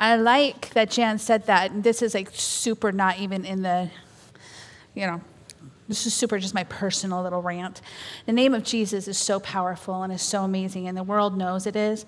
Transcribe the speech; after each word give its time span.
I 0.00 0.16
like 0.16 0.70
that 0.70 0.90
Jan 0.90 1.18
said 1.18 1.46
that. 1.46 1.82
This 1.82 2.02
is 2.02 2.14
like 2.14 2.30
super 2.32 2.92
not 2.92 3.18
even 3.18 3.44
in 3.44 3.62
the, 3.62 3.90
you 4.94 5.06
know, 5.06 5.20
this 5.88 6.06
is 6.06 6.12
super 6.12 6.38
just 6.38 6.54
my 6.54 6.64
personal 6.64 7.22
little 7.22 7.40
rant. 7.40 7.80
The 8.26 8.32
name 8.32 8.52
of 8.52 8.62
Jesus 8.62 9.08
is 9.08 9.16
so 9.16 9.40
powerful 9.40 10.02
and 10.02 10.12
is 10.12 10.20
so 10.20 10.44
amazing, 10.44 10.86
and 10.86 10.96
the 10.96 11.02
world 11.02 11.36
knows 11.36 11.66
it 11.66 11.76
is. 11.76 12.04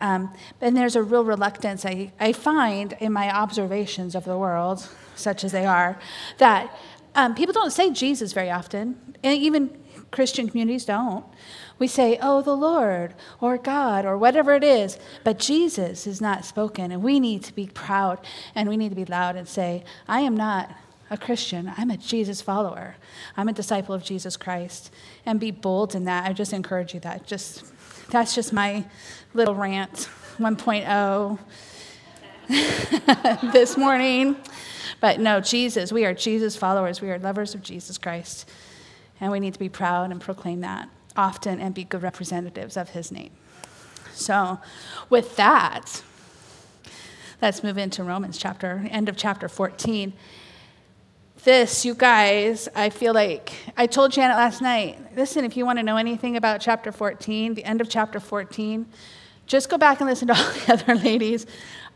Um, 0.00 0.32
and 0.60 0.76
there's 0.76 0.96
a 0.96 1.02
real 1.02 1.24
reluctance 1.24 1.84
I, 1.84 2.12
I 2.18 2.32
find 2.32 2.94
in 3.00 3.12
my 3.12 3.30
observations 3.30 4.14
of 4.14 4.24
the 4.24 4.38
world, 4.38 4.88
such 5.14 5.44
as 5.44 5.52
they 5.52 5.66
are, 5.66 5.98
that 6.38 6.74
um, 7.14 7.34
people 7.34 7.52
don't 7.52 7.72
say 7.72 7.90
Jesus 7.90 8.32
very 8.32 8.50
often, 8.50 9.16
and 9.22 9.36
even 9.36 9.78
Christian 10.10 10.48
communities 10.48 10.84
don't. 10.84 11.24
We 11.78 11.86
say, 11.86 12.18
oh, 12.20 12.42
the 12.42 12.56
Lord, 12.56 13.14
or 13.40 13.56
God, 13.56 14.04
or 14.04 14.16
whatever 14.18 14.54
it 14.54 14.64
is, 14.64 14.98
but 15.22 15.38
Jesus 15.38 16.06
is 16.06 16.20
not 16.20 16.44
spoken, 16.44 16.90
and 16.90 17.02
we 17.02 17.20
need 17.20 17.44
to 17.44 17.54
be 17.54 17.66
proud 17.66 18.18
and 18.54 18.68
we 18.68 18.76
need 18.76 18.88
to 18.88 18.96
be 18.96 19.04
loud 19.04 19.36
and 19.36 19.46
say, 19.46 19.84
I 20.08 20.20
am 20.20 20.36
not 20.36 20.70
a 21.10 21.16
Christian. 21.16 21.72
I'm 21.76 21.90
a 21.90 21.96
Jesus 21.96 22.42
follower. 22.42 22.96
I'm 23.36 23.48
a 23.48 23.52
disciple 23.52 23.94
of 23.94 24.04
Jesus 24.04 24.36
Christ. 24.36 24.90
And 25.24 25.40
be 25.40 25.50
bold 25.50 25.94
in 25.94 26.04
that. 26.04 26.28
I 26.28 26.32
just 26.32 26.52
encourage 26.52 26.94
you 26.94 27.00
that. 27.00 27.26
Just 27.26 27.64
that's 28.10 28.34
just 28.34 28.52
my 28.52 28.84
little 29.34 29.54
rant 29.54 30.08
1.0 30.38 31.38
this 33.52 33.76
morning. 33.76 34.36
But 35.00 35.20
no, 35.20 35.40
Jesus, 35.40 35.92
we 35.92 36.04
are 36.04 36.14
Jesus 36.14 36.56
followers. 36.56 37.00
We 37.00 37.10
are 37.10 37.18
lovers 37.18 37.54
of 37.54 37.62
Jesus 37.62 37.98
Christ. 37.98 38.48
And 39.20 39.32
we 39.32 39.40
need 39.40 39.52
to 39.54 39.58
be 39.58 39.68
proud 39.68 40.10
and 40.10 40.20
proclaim 40.20 40.60
that 40.60 40.88
often 41.16 41.60
and 41.60 41.74
be 41.74 41.84
good 41.84 42.02
representatives 42.02 42.76
of 42.76 42.90
his 42.90 43.10
name. 43.10 43.30
So, 44.12 44.60
with 45.10 45.36
that, 45.36 46.02
let's 47.42 47.62
move 47.62 47.78
into 47.78 48.04
Romans 48.04 48.38
chapter, 48.38 48.86
end 48.90 49.08
of 49.08 49.16
chapter 49.16 49.48
14 49.48 50.12
this, 51.44 51.84
you 51.84 51.94
guys, 51.94 52.68
I 52.74 52.90
feel 52.90 53.14
like 53.14 53.52
I 53.76 53.86
told 53.86 54.12
Janet 54.12 54.36
last 54.36 54.60
night 54.60 54.98
listen, 55.16 55.44
if 55.44 55.56
you 55.56 55.64
want 55.64 55.78
to 55.78 55.82
know 55.82 55.96
anything 55.96 56.36
about 56.36 56.60
chapter 56.60 56.92
14, 56.92 57.54
the 57.54 57.64
end 57.64 57.80
of 57.80 57.88
chapter 57.88 58.20
14, 58.20 58.86
just 59.46 59.70
go 59.70 59.78
back 59.78 60.00
and 60.00 60.08
listen 60.08 60.28
to 60.28 60.34
all 60.36 60.52
the 60.52 60.72
other 60.72 60.94
ladies. 60.96 61.46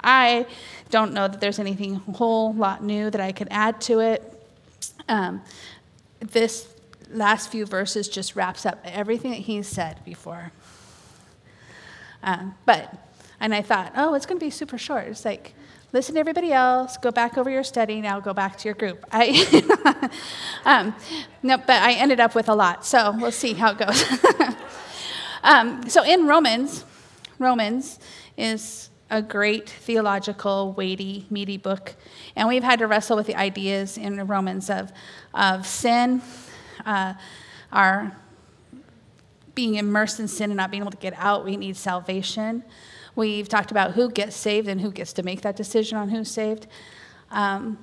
I 0.03 0.47
don't 0.91 1.12
know 1.12 1.29
that 1.29 1.41
there's 1.41 1.59
anything 1.59 1.97
whole 1.97 2.55
lot 2.55 2.83
new 2.83 3.11
that 3.11 3.20
I 3.20 3.33
could 3.33 3.48
add 3.51 3.81
to 3.83 4.01
it. 4.01 4.23
Um, 5.09 5.42
this 6.20 6.72
last 7.13 7.51
few 7.51 7.67
verses 7.67 8.09
just 8.09 8.37
wraps 8.37 8.67
up 8.67 8.81
everything 8.85 9.31
that 9.31 9.41
he's 9.41 9.69
said 9.69 10.05
before. 10.05 10.53
Um, 12.23 12.55
but, 12.67 12.95
and 13.41 13.55
I 13.55 13.63
thought, 13.63 13.93
oh, 13.97 14.15
it's 14.15 14.27
going 14.27 14.39
to 14.39 14.45
be 14.45 14.51
super 14.51 14.79
short. 14.79 15.07
It's 15.09 15.25
like, 15.25 15.55
listen 15.93 16.15
to 16.15 16.21
everybody 16.21 16.53
else, 16.53 16.97
go 16.97 17.11
back 17.11 17.37
over 17.37 17.51
your 17.51 17.65
study, 17.65 18.01
now 18.01 18.21
go 18.21 18.33
back 18.33 18.57
to 18.59 18.69
your 18.69 18.75
group. 18.75 19.05
I, 19.13 20.13
um, 20.65 20.95
no, 21.43 21.59
but 21.59 21.71
I 21.71 21.93
ended 21.93 22.21
up 22.21 22.35
with 22.35 22.49
a 22.49 22.55
lot, 22.55 22.87
so 22.87 23.15
we'll 23.19 23.33
see 23.33 23.55
how 23.55 23.73
it 23.73 23.79
goes. 23.79 24.05
um, 25.43 25.89
so 25.89 26.03
in 26.05 26.27
Romans, 26.27 26.85
Romans 27.39 27.99
is 28.37 28.91
a 29.11 29.21
great 29.21 29.69
theological, 29.69 30.73
weighty, 30.73 31.27
meaty 31.29 31.59
book, 31.59 31.95
and 32.35 32.49
we've 32.49 32.63
had 32.63 32.79
to 32.79 32.87
wrestle 32.87 33.17
with 33.17 33.27
the 33.27 33.37
ideas 33.37 33.99
in 33.99 34.27
Romans 34.27 34.71
of, 34.71 34.91
of 35.35 35.67
sin, 35.67 36.23
uh, 36.87 37.15
our 37.73 38.17
being 39.55 39.75
immersed 39.75 40.21
in 40.21 40.29
sin 40.29 40.51
and 40.51 40.57
not 40.57 40.71
being 40.71 40.83
able 40.83 40.91
to 40.91 40.97
get 40.97 41.15
out. 41.17 41.45
We 41.45 41.57
need 41.57 41.77
salvation. 41.77 42.65
We've 43.15 43.49
talked 43.49 43.71
about 43.71 43.93
who 43.93 44.11
gets 44.11 44.35
saved 44.35 44.69
and 44.69 44.81
who 44.81 44.91
gets 44.91 45.13
to 45.15 45.23
make 45.23 45.43
that 45.43 45.57
decision 45.57 45.99
on 45.99 46.09
who's 46.09 46.31
saved. 46.31 46.67
Um, 47.31 47.79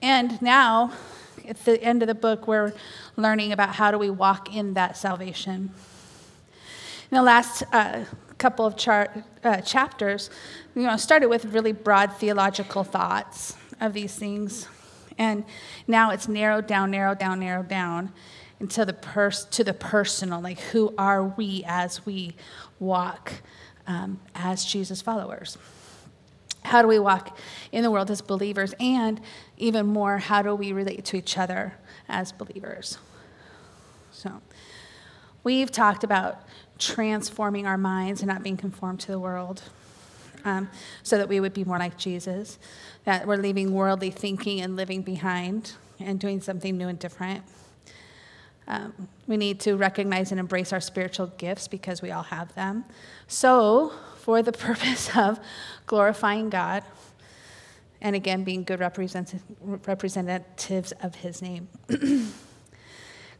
and 0.00 0.40
now, 0.42 0.92
at 1.46 1.64
the 1.64 1.82
end 1.82 2.02
of 2.02 2.08
the 2.08 2.14
book, 2.14 2.48
we're 2.48 2.72
learning 3.16 3.52
about 3.52 3.76
how 3.76 3.90
do 3.90 3.98
we 3.98 4.10
walk 4.10 4.54
in 4.54 4.74
that 4.74 4.96
salvation. 4.96 5.70
In 7.10 7.16
the 7.16 7.22
last 7.22 7.62
uh, 7.72 8.04
couple 8.38 8.66
of 8.66 8.76
chart, 8.76 9.10
uh, 9.44 9.60
chapters, 9.60 10.30
you 10.74 10.82
know, 10.82 10.96
started 10.96 11.28
with 11.28 11.44
really 11.46 11.72
broad 11.72 12.12
theological 12.14 12.82
thoughts 12.82 13.56
of 13.80 13.92
these 13.92 14.14
things, 14.14 14.66
and 15.18 15.44
now 15.86 16.10
it's 16.10 16.26
narrowed 16.26 16.66
down, 16.66 16.90
narrowed 16.90 17.18
down, 17.18 17.38
narrowed 17.38 17.68
down 17.68 18.12
into 18.62 18.84
the 18.84 18.92
pers- 18.92 19.44
to 19.46 19.64
the 19.64 19.74
personal, 19.74 20.40
like 20.40 20.58
who 20.60 20.94
are 20.96 21.24
we 21.24 21.64
as 21.66 22.06
we 22.06 22.34
walk 22.78 23.32
um, 23.88 24.20
as 24.36 24.64
Jesus 24.64 25.02
followers. 25.02 25.58
How 26.62 26.80
do 26.80 26.86
we 26.86 27.00
walk 27.00 27.36
in 27.72 27.82
the 27.82 27.90
world 27.90 28.08
as 28.08 28.20
believers? 28.20 28.72
And 28.78 29.20
even 29.58 29.86
more, 29.86 30.18
how 30.18 30.42
do 30.42 30.54
we 30.54 30.72
relate 30.72 31.04
to 31.06 31.16
each 31.16 31.36
other 31.36 31.74
as 32.08 32.30
believers? 32.30 32.98
So, 34.12 34.40
we've 35.42 35.72
talked 35.72 36.04
about 36.04 36.42
transforming 36.78 37.66
our 37.66 37.76
minds 37.76 38.20
and 38.20 38.28
not 38.28 38.44
being 38.44 38.56
conformed 38.56 39.00
to 39.00 39.10
the 39.10 39.18
world 39.18 39.62
um, 40.44 40.70
so 41.02 41.18
that 41.18 41.28
we 41.28 41.40
would 41.40 41.52
be 41.52 41.64
more 41.64 41.78
like 41.78 41.96
Jesus, 41.98 42.60
that 43.04 43.26
we're 43.26 43.36
leaving 43.36 43.72
worldly 43.72 44.10
thinking 44.10 44.60
and 44.60 44.76
living 44.76 45.02
behind 45.02 45.72
and 45.98 46.20
doing 46.20 46.40
something 46.40 46.76
new 46.76 46.86
and 46.86 47.00
different. 47.00 47.42
Um, 48.68 49.08
we 49.26 49.36
need 49.36 49.60
to 49.60 49.76
recognize 49.76 50.30
and 50.30 50.40
embrace 50.40 50.72
our 50.72 50.80
spiritual 50.80 51.26
gifts 51.38 51.68
because 51.68 52.00
we 52.00 52.10
all 52.10 52.22
have 52.22 52.54
them. 52.54 52.84
So, 53.26 53.92
for 54.18 54.42
the 54.42 54.52
purpose 54.52 55.14
of 55.16 55.40
glorifying 55.86 56.50
God, 56.50 56.84
and 58.00 58.16
again, 58.16 58.44
being 58.44 58.64
good 58.64 58.80
representatives 58.80 60.92
of 61.02 61.14
His 61.16 61.42
name. 61.42 61.68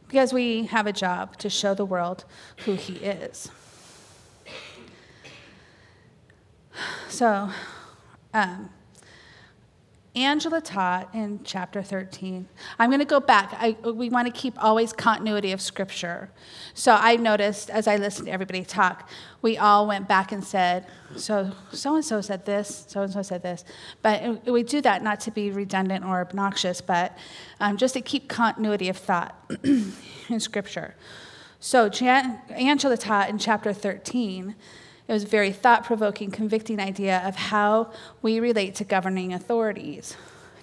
because 0.07 0.31
we 0.31 0.67
have 0.67 0.87
a 0.87 0.93
job 0.93 1.37
to 1.37 1.49
show 1.49 1.73
the 1.73 1.85
world 1.85 2.25
who 2.65 2.75
He 2.75 2.93
is. 2.95 3.49
So, 7.09 7.49
um, 8.33 8.69
Angela 10.15 10.61
taught 10.61 11.09
in 11.15 11.39
chapter 11.43 11.81
13. 11.81 12.47
I'm 12.77 12.91
going 12.91 12.99
to 12.99 13.05
go 13.05 13.19
back. 13.19 13.51
I, 13.57 13.75
we 13.89 14.09
want 14.09 14.27
to 14.27 14.31
keep 14.31 14.53
always 14.63 14.93
continuity 14.93 15.51
of 15.51 15.59
scripture. 15.59 16.29
So 16.75 16.93
I 16.93 17.15
noticed 17.15 17.71
as 17.71 17.87
I 17.87 17.95
listened 17.95 18.27
to 18.27 18.31
everybody 18.31 18.63
talk, 18.63 19.09
we 19.41 19.57
all 19.57 19.87
went 19.87 20.07
back 20.07 20.31
and 20.31 20.43
said, 20.43 20.85
so 21.15 21.51
so 21.71 21.95
and 21.95 22.05
so 22.05 22.21
said 22.21 22.45
this, 22.45 22.85
so 22.87 23.01
and 23.01 23.11
so 23.11 23.23
said 23.23 23.41
this. 23.41 23.65
But 24.03 24.45
we 24.45 24.61
do 24.61 24.81
that 24.81 25.01
not 25.01 25.19
to 25.21 25.31
be 25.31 25.49
redundant 25.49 26.05
or 26.05 26.21
obnoxious, 26.21 26.79
but 26.79 27.17
um, 27.59 27.77
just 27.77 27.95
to 27.95 28.01
keep 28.01 28.29
continuity 28.29 28.89
of 28.89 28.97
thought 28.97 29.35
in 29.63 30.39
scripture. 30.39 30.93
So 31.59 31.89
Jan, 31.89 32.39
Angela 32.49 32.97
taught 32.97 33.29
in 33.29 33.39
chapter 33.39 33.73
13 33.73 34.53
it 35.07 35.11
was 35.11 35.23
a 35.23 35.27
very 35.27 35.51
thought 35.51 35.83
provoking, 35.83 36.31
convicting 36.31 36.79
idea 36.79 37.21
of 37.25 37.35
how 37.35 37.91
we 38.21 38.39
relate 38.39 38.75
to 38.75 38.83
governing 38.83 39.33
authorities. 39.33 40.15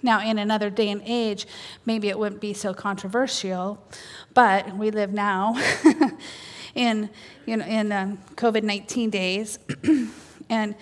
Now, 0.03 0.27
in 0.27 0.39
another 0.39 0.71
day 0.71 0.89
and 0.89 1.03
age, 1.05 1.47
maybe 1.85 2.09
it 2.09 2.19
wouldn't 2.19 2.41
be 2.41 2.55
so 2.55 2.73
controversial, 2.73 3.85
but 4.33 4.77
we 4.77 4.91
live 4.91 5.13
now 5.13 5.61
in, 6.75 7.11
you 7.45 7.59
know, 7.59 7.67
in 7.67 7.93
um, 7.93 8.19
COVID 8.37 8.63
19 8.63 9.11
days, 9.11 9.59
and, 10.49 10.75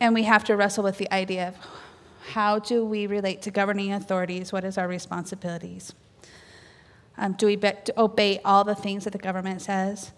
and 0.00 0.14
we 0.14 0.24
have 0.24 0.42
to 0.44 0.56
wrestle 0.56 0.82
with 0.82 0.98
the 0.98 1.12
idea 1.12 1.48
of 1.48 1.56
how 2.32 2.58
do 2.58 2.84
we 2.84 3.06
relate 3.06 3.42
to 3.42 3.52
governing 3.52 3.92
authorities? 3.92 4.52
What 4.52 4.64
is 4.64 4.76
our 4.76 4.88
responsibilities? 4.88 5.94
Um, 7.16 7.32
do 7.34 7.46
we 7.46 7.54
be- 7.54 7.72
obey 7.96 8.40
all 8.44 8.64
the 8.64 8.74
things 8.74 9.04
that 9.04 9.12
the 9.12 9.18
government 9.18 9.62
says? 9.62 10.10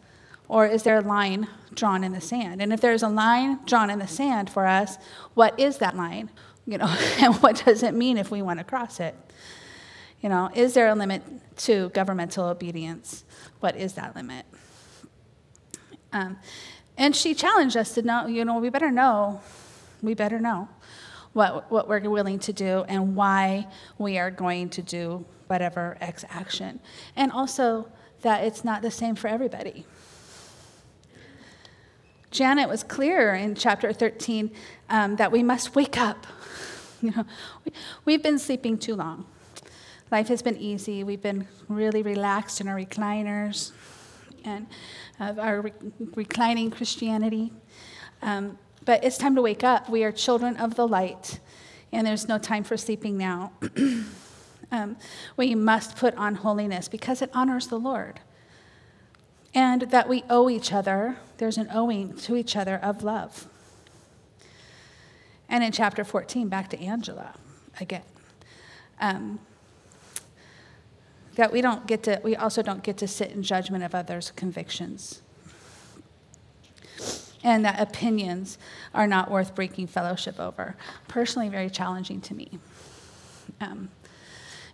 Or 0.48 0.66
is 0.66 0.82
there 0.82 0.98
a 0.98 1.02
line 1.02 1.46
drawn 1.74 2.02
in 2.02 2.12
the 2.12 2.20
sand? 2.20 2.62
And 2.62 2.72
if 2.72 2.80
there's 2.80 3.02
a 3.02 3.08
line 3.08 3.60
drawn 3.66 3.90
in 3.90 3.98
the 3.98 4.08
sand 4.08 4.50
for 4.50 4.66
us, 4.66 4.96
what 5.34 5.58
is 5.60 5.78
that 5.78 5.96
line? 5.96 6.30
You 6.66 6.78
know, 6.78 6.86
and 7.20 7.34
what 7.36 7.62
does 7.64 7.82
it 7.82 7.94
mean 7.94 8.16
if 8.18 8.30
we 8.30 8.42
want 8.42 8.58
to 8.58 8.64
cross 8.64 9.00
it? 9.00 9.14
You 10.20 10.28
know, 10.28 10.50
is 10.54 10.74
there 10.74 10.88
a 10.88 10.94
limit 10.94 11.22
to 11.58 11.90
governmental 11.90 12.46
obedience? 12.46 13.24
What 13.60 13.76
is 13.76 13.92
that 13.94 14.16
limit? 14.16 14.46
Um, 16.12 16.38
and 16.96 17.14
she 17.14 17.34
challenged 17.34 17.76
us 17.76 17.94
to 17.94 18.02
know, 18.02 18.26
you 18.26 18.44
know, 18.44 18.58
we 18.58 18.70
better 18.70 18.90
know, 18.90 19.40
we 20.02 20.14
better 20.14 20.40
know 20.40 20.68
what, 21.32 21.70
what 21.70 21.88
we're 21.88 22.00
willing 22.10 22.38
to 22.40 22.52
do 22.52 22.84
and 22.88 23.14
why 23.14 23.68
we 23.98 24.18
are 24.18 24.30
going 24.30 24.70
to 24.70 24.82
do 24.82 25.24
whatever 25.46 25.96
X 26.00 26.24
action. 26.28 26.80
And 27.14 27.30
also 27.30 27.88
that 28.22 28.42
it's 28.42 28.64
not 28.64 28.82
the 28.82 28.90
same 28.90 29.14
for 29.14 29.28
everybody. 29.28 29.86
Janet 32.30 32.68
was 32.68 32.82
clear 32.82 33.34
in 33.34 33.54
chapter 33.54 33.92
13 33.92 34.50
um, 34.90 35.16
that 35.16 35.32
we 35.32 35.42
must 35.42 35.74
wake 35.74 35.98
up. 35.98 36.26
You 37.00 37.12
know, 37.12 37.24
we, 38.04 38.12
have 38.14 38.24
been 38.24 38.40
sleeping 38.40 38.76
too 38.76 38.96
long. 38.96 39.24
Life 40.10 40.26
has 40.26 40.42
been 40.42 40.56
easy. 40.56 41.04
We've 41.04 41.22
been 41.22 41.46
really 41.68 42.02
relaxed 42.02 42.60
in 42.60 42.66
our 42.66 42.74
recliners 42.74 43.70
and 44.44 44.66
uh, 45.20 45.34
our 45.38 45.60
re- 45.60 45.72
reclining 46.16 46.72
Christianity. 46.72 47.52
Um, 48.20 48.58
But 48.84 49.04
it's 49.04 49.16
time 49.16 49.36
to 49.36 49.42
wake 49.42 49.62
up. 49.62 49.88
We 49.88 50.02
are 50.02 50.10
children 50.10 50.56
of 50.56 50.74
the 50.74 50.88
light, 50.88 51.38
and 51.92 52.04
there's 52.04 52.26
no 52.26 52.36
time 52.36 52.64
for 52.64 52.76
sleeping 52.76 53.16
now. 53.16 53.52
um, 54.72 54.96
we 55.36 55.54
must 55.54 55.96
put 55.96 56.16
on 56.16 56.34
holiness 56.34 56.88
because 56.88 57.22
it 57.22 57.30
honors 57.32 57.68
the 57.68 57.78
Lord. 57.78 58.18
And 59.54 59.82
that 59.82 60.08
we 60.08 60.24
owe 60.28 60.50
each 60.50 60.72
other, 60.72 61.16
there's 61.38 61.56
an 61.56 61.68
owing 61.72 62.14
to 62.18 62.36
each 62.36 62.56
other 62.56 62.76
of 62.76 63.02
love. 63.02 63.48
And 65.48 65.64
in 65.64 65.72
chapter 65.72 66.04
14, 66.04 66.48
back 66.48 66.68
to 66.70 66.80
Angela 66.80 67.34
again. 67.80 68.02
Um, 69.00 69.40
that 71.36 71.52
we 71.52 71.60
don't 71.60 71.86
get 71.86 72.02
to, 72.02 72.20
we 72.24 72.34
also 72.36 72.62
don't 72.62 72.82
get 72.82 72.98
to 72.98 73.08
sit 73.08 73.30
in 73.30 73.42
judgment 73.42 73.84
of 73.84 73.94
others' 73.94 74.32
convictions. 74.34 75.22
And 77.44 77.64
that 77.64 77.80
opinions 77.80 78.58
are 78.92 79.06
not 79.06 79.30
worth 79.30 79.54
breaking 79.54 79.86
fellowship 79.86 80.40
over. 80.40 80.76
Personally, 81.06 81.48
very 81.48 81.70
challenging 81.70 82.20
to 82.22 82.34
me. 82.34 82.58
Um, 83.60 83.90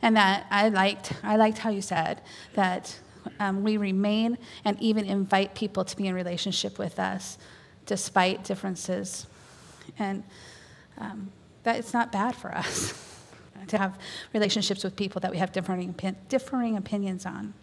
and 0.01 0.17
that 0.17 0.47
I 0.51 0.71
liked, 0.71 1.13
I 1.23 1.37
liked 1.37 1.59
how 1.59 1.71
you 1.71 1.83
said 1.83 2.23
that 2.55 2.99
um, 3.41 3.63
we 3.63 3.77
remain 3.77 4.39
and 4.65 4.81
even 4.81 5.05
invite 5.05 5.55
people 5.55 5.85
to 5.85 5.97
be 5.97 6.07
in 6.07 6.15
relationship 6.15 6.79
with 6.79 6.99
us 6.99 7.39
despite 7.87 8.45
differences. 8.45 9.27
And 9.99 10.25
um, 10.99 11.31
that 11.65 11.77
it's 11.77 11.93
not 11.93 12.13
bad 12.13 12.35
for 12.35 12.55
us 12.55 12.95
to 13.69 13.79
have 13.79 13.99
relationships 14.33 14.85
with 14.85 14.97
people 14.97 15.21
that 15.21 15.31
we 15.31 15.39
have 15.39 15.53
differing, 15.53 15.95
differing 16.29 16.77
opinions 16.77 17.27
on. 17.27 17.55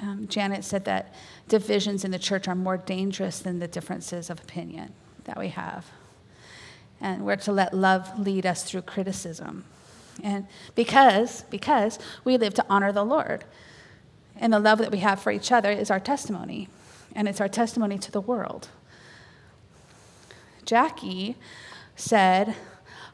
Um, 0.00 0.26
Janet 0.26 0.64
said 0.64 0.84
that 0.86 1.14
divisions 1.48 2.04
in 2.04 2.10
the 2.10 2.18
church 2.18 2.48
are 2.48 2.56
more 2.56 2.76
dangerous 2.76 3.38
than 3.38 3.60
the 3.60 3.68
differences 3.68 4.30
of 4.30 4.40
opinion 4.40 4.92
that 5.24 5.38
we 5.38 5.48
have. 5.48 5.86
And 7.00 7.24
we're 7.24 7.36
to 7.36 7.52
let 7.52 7.72
love 7.72 8.18
lead 8.18 8.44
us 8.44 8.64
through 8.64 8.82
criticism. 8.82 9.64
And 10.22 10.46
because, 10.74 11.42
because 11.50 11.98
we 12.24 12.36
live 12.36 12.54
to 12.54 12.66
honor 12.68 12.92
the 12.92 13.04
Lord. 13.04 13.44
And 14.36 14.52
the 14.52 14.58
love 14.58 14.78
that 14.78 14.90
we 14.90 14.98
have 14.98 15.20
for 15.20 15.30
each 15.30 15.52
other 15.52 15.70
is 15.70 15.90
our 15.90 16.00
testimony. 16.00 16.68
And 17.14 17.28
it's 17.28 17.40
our 17.40 17.48
testimony 17.48 17.98
to 17.98 18.10
the 18.10 18.20
world. 18.20 18.68
Jackie 20.64 21.36
said, 21.96 22.54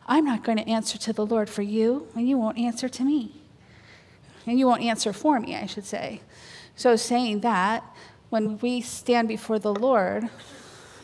I'm 0.07 0.25
not 0.25 0.45
going 0.45 0.59
to 0.59 0.69
answer 0.69 0.97
to 0.99 1.13
the 1.13 1.27
Lord 1.27 1.51
for 1.51 1.63
you, 1.63 2.09
and 2.15 2.29
you 2.29 2.39
won't 2.39 2.59
answer 2.59 2.89
to 2.89 3.05
me. 3.05 3.35
And 4.47 4.59
you 4.59 4.67
won't 4.67 4.83
answer 4.83 5.13
for 5.13 5.39
me, 5.41 5.55
I 5.55 5.67
should 5.67 5.85
say. 5.85 6.21
So, 6.77 6.97
saying 6.97 7.41
that, 7.41 7.85
when 8.31 8.59
we 8.59 8.81
stand 8.81 9.29
before 9.29 9.59
the 9.59 9.75
Lord, 9.75 10.29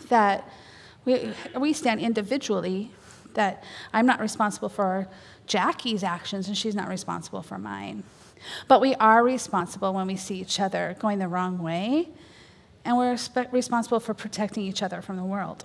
that 0.09 0.49
we, 1.05 1.33
we 1.59 1.73
stand 1.73 2.01
individually, 2.01 2.91
that 3.35 3.65
I'm 3.93 4.07
not 4.07 4.21
responsible 4.21 4.69
for 4.69 5.09
Jackie's 5.47 6.03
actions 6.03 6.49
and 6.49 6.57
she's 6.57 6.75
not 6.75 6.89
responsible 6.89 7.43
for 7.43 7.59
mine. 7.59 8.05
But 8.69 8.81
we 8.81 8.95
are 8.97 9.23
responsible 9.23 9.93
when 9.93 10.07
we 10.07 10.17
see 10.17 10.41
each 10.41 10.61
other 10.61 10.97
going 10.99 11.19
the 11.19 11.29
wrong 11.29 11.59
way, 11.59 12.09
and 12.85 12.97
we're 12.97 13.17
responsible 13.51 14.01
for 14.01 14.15
protecting 14.15 14.65
each 14.65 14.83
other 14.83 15.01
from 15.01 15.17
the 15.17 15.25
world. 15.25 15.65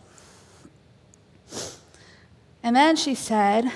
And 2.63 2.75
then 2.75 2.95
she 2.95 3.15
said, 3.15 3.71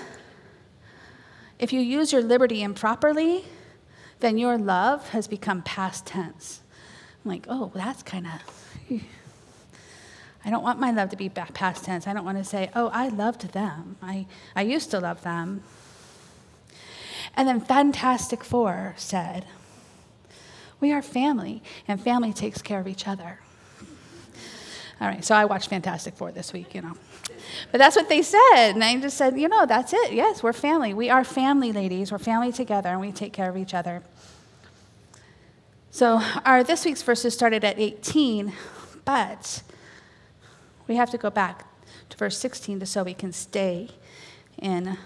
if 1.59 1.71
you 1.71 1.79
use 1.79 2.11
your 2.11 2.21
liberty 2.21 2.61
improperly, 2.61 3.45
then 4.19 4.37
your 4.37 4.57
love 4.57 5.09
has 5.09 5.27
become 5.27 5.61
past 5.61 6.05
tense. 6.05 6.61
I'm 7.23 7.31
like, 7.31 7.45
oh, 7.49 7.71
that's 7.73 8.03
kind 8.03 8.27
of. 8.27 9.01
I 10.45 10.49
don't 10.49 10.63
want 10.63 10.79
my 10.79 10.91
love 10.91 11.09
to 11.09 11.15
be 11.15 11.29
past 11.29 11.85
tense. 11.85 12.05
I 12.05 12.13
don't 12.13 12.25
want 12.25 12.37
to 12.37 12.43
say, 12.43 12.69
oh, 12.75 12.89
I 12.93 13.07
loved 13.07 13.53
them. 13.53 13.95
I, 14.01 14.25
I 14.55 14.63
used 14.63 14.91
to 14.91 14.99
love 14.99 15.23
them. 15.23 15.63
And 17.35 17.47
then 17.47 17.59
Fantastic 17.59 18.43
Four 18.43 18.93
said, 18.97 19.45
we 20.79 20.91
are 20.91 21.01
family, 21.01 21.63
and 21.87 22.01
family 22.01 22.33
takes 22.33 22.61
care 22.61 22.79
of 22.79 22.87
each 22.87 23.07
other. 23.07 23.39
All 24.99 25.07
right, 25.07 25.23
so 25.23 25.33
I 25.33 25.45
watched 25.45 25.69
Fantastic 25.69 26.15
Four 26.15 26.31
this 26.31 26.53
week, 26.53 26.75
you 26.75 26.81
know. 26.81 26.93
But 27.71 27.77
that's 27.77 27.95
what 27.95 28.09
they 28.09 28.21
said. 28.21 28.71
And 28.71 28.83
I 28.83 28.99
just 28.99 29.17
said, 29.17 29.39
you 29.39 29.47
know, 29.47 29.65
that's 29.65 29.93
it. 29.93 30.13
Yes, 30.13 30.43
we're 30.43 30.53
family. 30.53 30.93
We 30.93 31.09
are 31.09 31.23
family, 31.23 31.71
ladies. 31.71 32.11
We're 32.11 32.19
family 32.19 32.51
together, 32.51 32.89
and 32.89 32.99
we 32.99 33.11
take 33.11 33.33
care 33.33 33.49
of 33.49 33.57
each 33.57 33.73
other. 33.73 34.03
So 35.89 36.21
our 36.45 36.63
this 36.63 36.85
week's 36.85 37.01
verses 37.01 37.33
started 37.33 37.63
at 37.63 37.79
18, 37.79 38.51
but 39.05 39.63
we 40.87 40.95
have 40.95 41.09
to 41.11 41.17
go 41.17 41.29
back 41.29 41.65
to 42.09 42.17
verse 42.17 42.37
16 42.37 42.79
to 42.81 42.85
so 42.85 43.03
we 43.03 43.13
can 43.13 43.31
stay 43.31 43.89
in 44.57 44.97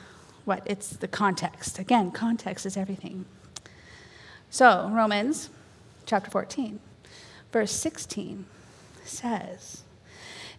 what 0.47 0.63
it's 0.65 0.89
the 0.89 1.07
context. 1.07 1.77
Again, 1.77 2.11
context 2.11 2.65
is 2.65 2.77
everything. 2.77 3.25
So, 4.49 4.89
Romans 4.93 5.49
chapter 6.05 6.31
14, 6.31 6.79
verse 7.51 7.71
16 7.71 8.45
says, 9.03 9.83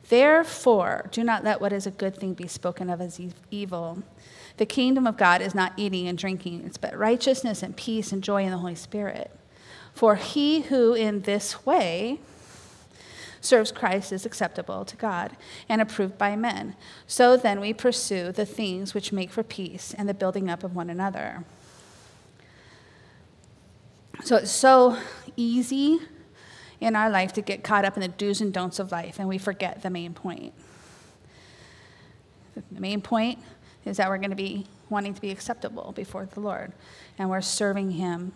Therefore, 0.09 1.09
do 1.11 1.25
not 1.25 1.45
let 1.45 1.61
what 1.61 1.73
is 1.73 1.87
a 1.87 1.91
good 1.91 2.17
thing 2.17 2.35
be 2.35 2.47
spoken 2.47 2.89
of 2.91 3.01
as 3.01 3.21
evil. 3.51 4.03
The 4.59 4.67
kingdom 4.67 5.07
of 5.07 5.17
God 5.17 5.41
is 5.41 5.55
not 5.55 5.73
eating 5.77 6.07
and 6.09 6.17
drinking, 6.17 6.65
it's 6.65 6.79
but 6.79 6.97
righteousness 6.97 7.63
and 7.63 7.77
peace 7.77 8.13
and 8.13 8.23
joy 8.23 8.45
in 8.45 8.51
the 8.51 8.59
Holy 8.59 8.75
Spirit. 8.75 9.31
For 9.95 10.17
he 10.17 10.61
who 10.61 10.95
in 10.95 11.23
this 11.23 11.67
way 11.67 12.21
serves 13.41 13.73
Christ 13.73 14.13
is 14.13 14.27
acceptable 14.27 14.85
to 14.85 14.97
God 14.97 15.37
and 15.69 15.81
approved 15.81 16.19
by 16.19 16.37
men. 16.37 16.77
So 17.07 17.37
then 17.37 17.61
we 17.61 17.73
pursue 17.73 18.33
the 18.33 18.47
things 18.47 18.95
which 18.95 19.13
make 19.13 19.31
for 19.31 19.43
peace 19.43 19.95
and 19.97 20.09
the 20.09 20.15
building 20.15 20.49
up 20.49 20.65
of 20.65 20.75
one 20.75 20.91
another. 20.91 21.45
So 24.25 24.37
it's 24.37 24.51
so 24.51 24.99
easy 25.37 26.01
in 26.81 26.97
our 26.97 27.11
life 27.11 27.33
to 27.35 27.43
get 27.43 27.65
caught 27.65 27.85
up 27.85 27.97
in 27.97 28.01
the 28.01 28.09
do's 28.09 28.41
and 28.41 28.53
don'ts 28.53 28.79
of 28.79 28.93
life, 28.93 29.19
and 29.19 29.29
we 29.29 29.39
forget 29.39 29.83
the 29.83 29.91
main 29.91 30.15
point. 30.15 30.53
The 32.73 32.81
main 32.81 33.01
point 33.01 33.39
is 33.85 33.97
that 33.97 34.09
we're 34.09 34.19
going 34.19 34.31
to 34.31 34.37
be 34.37 34.67
wanting 34.91 35.15
to 35.15 35.21
be 35.21 35.31
acceptable 35.31 35.93
before 35.95 36.27
the 36.27 36.41
Lord, 36.41 36.73
and 37.19 37.31
we're 37.31 37.41
serving 37.41 37.93
Him 37.93 38.33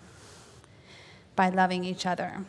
by 1.34 1.48
loving 1.48 1.84
each 1.84 2.06
other. 2.06 2.44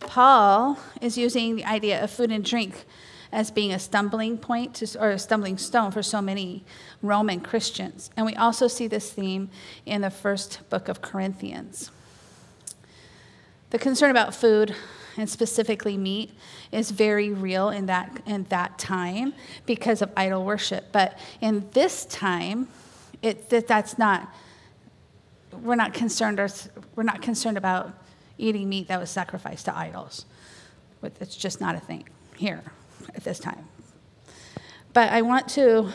Paul 0.00 0.78
is 1.00 1.16
using 1.16 1.56
the 1.56 1.64
idea 1.64 2.02
of 2.02 2.10
food 2.10 2.32
and 2.32 2.44
drink 2.44 2.84
as 3.32 3.50
being 3.50 3.72
a 3.72 3.78
stumbling 3.78 4.38
point 4.38 4.74
to, 4.74 5.00
or 5.00 5.10
a 5.10 5.18
stumbling 5.18 5.56
stone 5.56 5.92
for 5.92 6.02
so 6.02 6.20
many 6.20 6.64
Roman 7.00 7.40
Christians. 7.40 8.10
And 8.16 8.26
we 8.26 8.34
also 8.34 8.66
see 8.66 8.88
this 8.88 9.12
theme 9.12 9.50
in 9.86 10.00
the 10.00 10.10
first 10.10 10.68
book 10.68 10.88
of 10.88 11.00
Corinthians. 11.00 11.90
The 13.70 13.78
concern 13.78 14.10
about 14.10 14.34
food, 14.34 14.74
and 15.16 15.30
specifically 15.30 15.96
meat, 15.96 16.32
is 16.72 16.90
very 16.90 17.30
real 17.30 17.68
in 17.68 17.86
that, 17.86 18.20
in 18.26 18.44
that 18.44 18.78
time 18.78 19.32
because 19.64 20.02
of 20.02 20.10
idol 20.16 20.44
worship. 20.44 20.86
But 20.90 21.16
in 21.40 21.68
this 21.72 22.04
time, 22.06 22.66
it, 23.22 23.48
that, 23.50 23.68
that's 23.68 23.96
not, 23.96 24.34
we're 25.62 25.76
not 25.76 25.94
concerned, 25.94 26.40
or, 26.40 26.48
we're 26.96 27.04
not 27.04 27.22
concerned 27.22 27.56
about 27.56 27.92
eating 28.40 28.68
meat 28.68 28.88
that 28.88 28.98
was 28.98 29.10
sacrificed 29.10 29.66
to 29.66 29.76
idols. 29.76 30.24
It's 31.02 31.36
just 31.36 31.60
not 31.60 31.74
a 31.74 31.80
thing 31.80 32.08
here 32.36 32.62
at 33.14 33.24
this 33.24 33.38
time. 33.38 33.68
But 34.92 35.10
I 35.10 35.22
want 35.22 35.48
to 35.50 35.90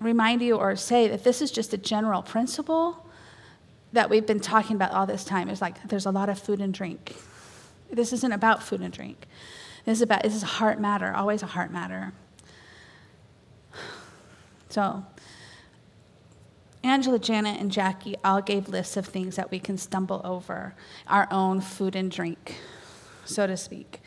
remind 0.00 0.42
you 0.42 0.56
or 0.56 0.74
say 0.76 1.08
that 1.08 1.24
this 1.24 1.40
is 1.40 1.50
just 1.50 1.72
a 1.72 1.78
general 1.78 2.22
principle 2.22 3.06
that 3.92 4.10
we've 4.10 4.26
been 4.26 4.40
talking 4.40 4.76
about 4.76 4.90
all 4.92 5.06
this 5.06 5.24
time 5.24 5.48
It's 5.48 5.60
like 5.60 5.82
there's 5.88 6.06
a 6.06 6.10
lot 6.10 6.28
of 6.28 6.38
food 6.38 6.60
and 6.60 6.72
drink. 6.72 7.14
This 7.90 8.12
isn't 8.12 8.32
about 8.32 8.62
food 8.62 8.80
and 8.80 8.92
drink. 8.92 9.26
This 9.84 9.98
is 9.98 10.02
about 10.02 10.22
this 10.22 10.34
is 10.34 10.42
a 10.42 10.46
heart 10.46 10.80
matter, 10.80 11.12
always 11.14 11.42
a 11.42 11.46
heart 11.46 11.70
matter. 11.70 12.12
So 14.70 15.04
Angela, 16.84 17.18
Janet, 17.18 17.60
and 17.60 17.70
Jackie 17.70 18.16
all 18.24 18.42
gave 18.42 18.68
lists 18.68 18.96
of 18.96 19.06
things 19.06 19.36
that 19.36 19.50
we 19.50 19.58
can 19.58 19.78
stumble 19.78 20.20
over, 20.24 20.74
our 21.06 21.28
own 21.30 21.60
food 21.60 21.94
and 21.94 22.10
drink, 22.10 22.56
so 23.24 23.46
to 23.46 23.56
speak. 23.56 24.00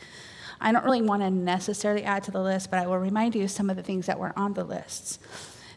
I 0.60 0.72
don't 0.72 0.84
really 0.84 1.02
want 1.02 1.22
to 1.22 1.30
necessarily 1.30 2.02
add 2.04 2.24
to 2.24 2.30
the 2.30 2.42
list, 2.42 2.70
but 2.70 2.78
I 2.78 2.86
will 2.86 2.98
remind 2.98 3.34
you 3.34 3.48
some 3.48 3.70
of 3.70 3.76
the 3.76 3.82
things 3.82 4.06
that 4.06 4.18
were 4.18 4.32
on 4.36 4.54
the 4.54 4.64
lists. 4.64 5.18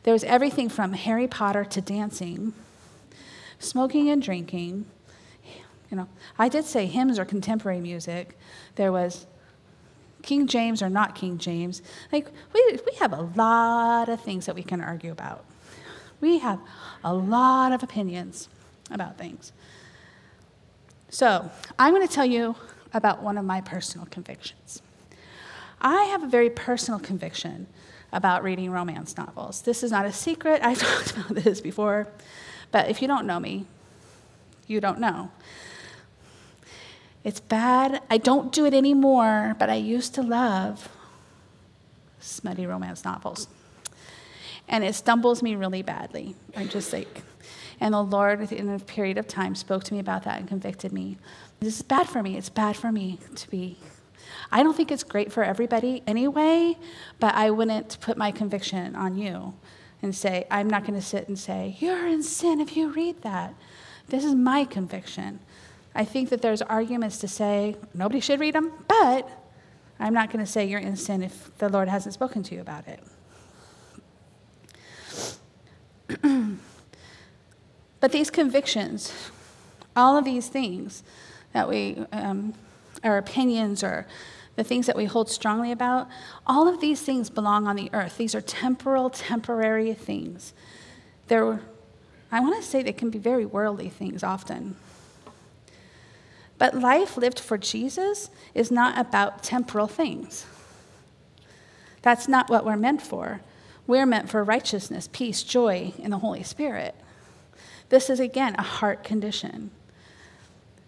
There 0.04 0.14
was 0.14 0.24
everything 0.24 0.70
from 0.70 0.94
Harry 0.94 1.28
Potter 1.28 1.66
to 1.66 1.82
dancing, 1.82 2.54
smoking 3.60 4.10
and 4.10 4.22
drinking. 4.22 4.86
You 5.90 5.98
know, 5.98 6.08
I 6.38 6.50
did 6.50 6.66
say 6.66 6.86
hymns 6.86 7.18
or 7.18 7.26
contemporary 7.26 7.82
music. 7.82 8.38
There 8.76 8.92
was 8.92 9.26
King 10.22 10.48
James 10.48 10.82
or 10.82 10.90
not 10.90 11.16
King 11.16 11.38
James. 11.38 11.82
Like, 12.12 12.30
we, 12.54 12.80
we 12.86 12.96
have 13.00 13.14
a 13.14 13.22
lot 13.36 14.10
of 14.10 14.22
things 14.22 14.46
that 14.46 14.56
we 14.56 14.64
can 14.64 14.82
argue 14.82 15.12
about. 15.12 15.46
We 16.22 16.40
have 16.40 16.60
a 17.04 17.14
lot 17.14 17.72
of 17.72 17.84
opinions 17.84 18.50
about 18.92 19.18
things. 19.18 19.52
So, 21.10 21.50
I'm 21.78 21.94
going 21.94 22.08
to 22.08 22.14
tell 22.14 22.26
you 22.26 22.56
about 22.94 23.24
one 23.24 23.38
of 23.38 23.46
my 23.46 23.62
personal 23.62 24.08
convictions. 24.12 24.82
I 25.82 26.04
have 26.06 26.24
a 26.24 26.28
very 26.28 26.50
personal 26.50 27.00
conviction 27.00 27.68
about 28.12 28.44
reading 28.44 28.72
romance 28.72 29.16
novels. 29.18 29.62
This 29.62 29.84
is 29.84 29.92
not 29.92 30.06
a 30.06 30.12
secret. 30.12 30.62
I've 30.64 30.80
talked 30.80 31.12
about 31.12 31.44
this 31.44 31.62
before. 31.62 32.08
But 32.72 32.90
if 32.90 33.02
you 33.02 33.08
don't 33.08 33.26
know 33.26 33.40
me, 33.40 33.66
you 34.68 34.80
don't 34.80 35.00
know. 35.00 35.32
It's 37.24 37.40
bad. 37.40 38.02
I 38.10 38.18
don't 38.18 38.52
do 38.52 38.66
it 38.66 38.74
anymore, 38.74 39.56
but 39.60 39.70
I 39.70 39.76
used 39.76 40.16
to 40.16 40.22
love 40.22 40.90
smutty 42.20 42.66
romance 42.66 43.04
novels. 43.04 43.48
And 44.70 44.84
it 44.84 44.96
stumbles 44.96 45.44
me 45.44 45.56
really 45.56 45.82
badly. 45.82 46.36
I'm 46.56 46.70
just 46.70 46.94
like, 46.94 47.24
and 47.80 47.94
the 47.94 48.04
Lord, 48.04 48.52
in 48.52 48.70
a 48.70 48.80
period 48.80 49.18
of 49.18 49.28
time, 49.28 49.56
spoke 49.56 49.84
to 49.86 49.94
me 49.94 50.00
about 50.00 50.24
that 50.24 50.40
and 50.40 50.48
convicted 50.48 50.92
me. 50.92 51.18
This 51.60 51.78
is 51.78 51.82
bad 51.82 52.08
for 52.08 52.22
me. 52.22 52.38
It's 52.38 52.50
bad 52.50 52.78
for 52.78 52.92
me 52.92 53.20
to 53.36 53.50
be. 53.50 53.78
I 54.52 54.64
don't 54.64 54.76
think 54.76 54.92
it's 54.92 55.04
great 55.04 55.32
for 55.32 55.44
everybody 55.44 56.04
anyway, 56.06 56.78
but 57.20 57.36
I 57.36 57.52
wouldn't 57.52 58.00
put 58.00 58.18
my 58.18 58.32
conviction 58.32 58.96
on 58.96 59.18
you 59.18 59.54
and 60.02 60.16
say, 60.16 60.46
I'm 60.50 60.70
not 60.70 60.84
going 60.86 61.00
to 61.00 61.06
sit 61.06 61.28
and 61.28 61.38
say, 61.38 61.76
You're 61.80 62.08
in 62.08 62.24
sin 62.24 62.60
if 62.60 62.76
you 62.78 62.90
read 62.90 63.22
that. 63.22 63.54
This 64.08 64.24
is 64.24 64.36
my 64.36 64.66
conviction. 64.66 65.40
I 65.96 66.06
think 66.06 66.30
that 66.30 66.42
there's 66.42 66.62
arguments 66.62 67.18
to 67.20 67.28
say 67.28 67.76
nobody 67.94 68.20
should 68.20 68.40
read 68.40 68.56
them, 68.56 68.72
but 68.88 69.30
I'm 70.00 70.14
not 70.14 70.32
going 70.32 70.44
to 70.44 70.52
say 70.52 70.66
you're 70.66 70.80
in 70.80 70.96
sin 70.96 71.22
if 71.22 71.56
the 71.58 71.70
Lord 71.70 71.90
hasn't 71.90 72.14
spoken 72.14 72.44
to 72.44 72.56
you 72.56 72.62
about 72.62 72.88
it. 72.88 73.02
but 78.00 78.12
these 78.12 78.30
convictions, 78.30 79.14
all 79.96 80.18
of 80.18 80.26
these 80.26 80.48
things 80.48 81.04
that 81.54 81.68
we, 81.68 82.06
um, 82.12 82.54
our 83.04 83.18
opinions 83.18 83.84
or 83.84 84.06
the 84.56 84.64
things 84.64 84.88
that 84.88 84.96
we 84.96 85.06
hold 85.06 85.30
strongly 85.30 85.72
about, 85.72 86.08
all 86.46 86.68
of 86.68 86.82
these 86.82 87.02
things 87.02 87.30
belong 87.30 87.68
on 87.68 87.76
the 87.76 87.90
earth. 87.94 88.18
These 88.18 88.36
are 88.36 88.42
temporal, 88.42 89.10
temporary 89.10 89.94
things. 89.94 90.54
They're, 91.28 91.62
I 92.32 92.42
want 92.42 92.62
to 92.62 92.68
say 92.68 92.84
they 92.84 92.92
can 92.92 93.10
be 93.10 93.20
very 93.20 93.46
worldly 93.46 93.90
things 93.90 94.24
often. 94.24 94.76
But 96.58 96.78
life 96.78 97.16
lived 97.16 97.40
for 97.40 97.58
Jesus 97.58 98.30
is 98.54 98.70
not 98.70 98.98
about 98.98 99.44
temporal 99.44 99.88
things. 99.88 100.46
That's 102.02 102.28
not 102.28 102.50
what 102.50 102.66
we're 102.66 102.76
meant 102.76 103.02
for. 103.02 103.42
We're 103.90 104.06
meant 104.06 104.30
for 104.30 104.44
righteousness, 104.44 105.10
peace, 105.12 105.42
joy 105.42 105.94
in 105.98 106.12
the 106.12 106.20
Holy 106.20 106.44
Spirit. 106.44 106.94
This 107.90 108.12
is, 108.12 108.20
again, 108.20 108.54
a 108.60 108.62
heart 108.62 109.04
condition. 109.04 109.72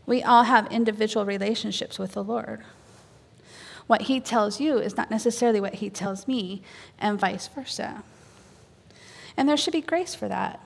We 0.05 0.21
all 0.21 0.43
have 0.43 0.71
individual 0.71 1.25
relationships 1.25 1.97
with 1.97 2.11
the 2.11 2.23
Lord. 2.23 2.61
What 3.87 4.03
He 4.03 4.19
tells 4.19 4.59
you 4.59 4.77
is 4.77 4.97
not 4.97 5.09
necessarily 5.09 5.59
what 5.59 5.73
He 5.73 5.89
tells 5.89 6.27
me, 6.27 6.61
and 6.99 7.19
vice 7.19 7.47
versa. 7.47 8.03
And 9.35 9.49
there 9.49 9.57
should 9.57 9.73
be 9.73 9.81
grace 9.81 10.13
for 10.13 10.27
that. 10.27 10.61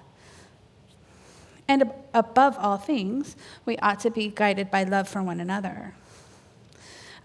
And 1.70 1.90
above 2.14 2.58
all 2.60 2.76
things, 2.76 3.38
we 3.66 3.78
ought 3.78 4.02
to 4.02 4.12
be 4.12 4.28
guided 4.28 4.70
by 4.70 4.84
love 4.84 5.08
for 5.08 5.24
one 5.24 5.40
another. 5.40 5.94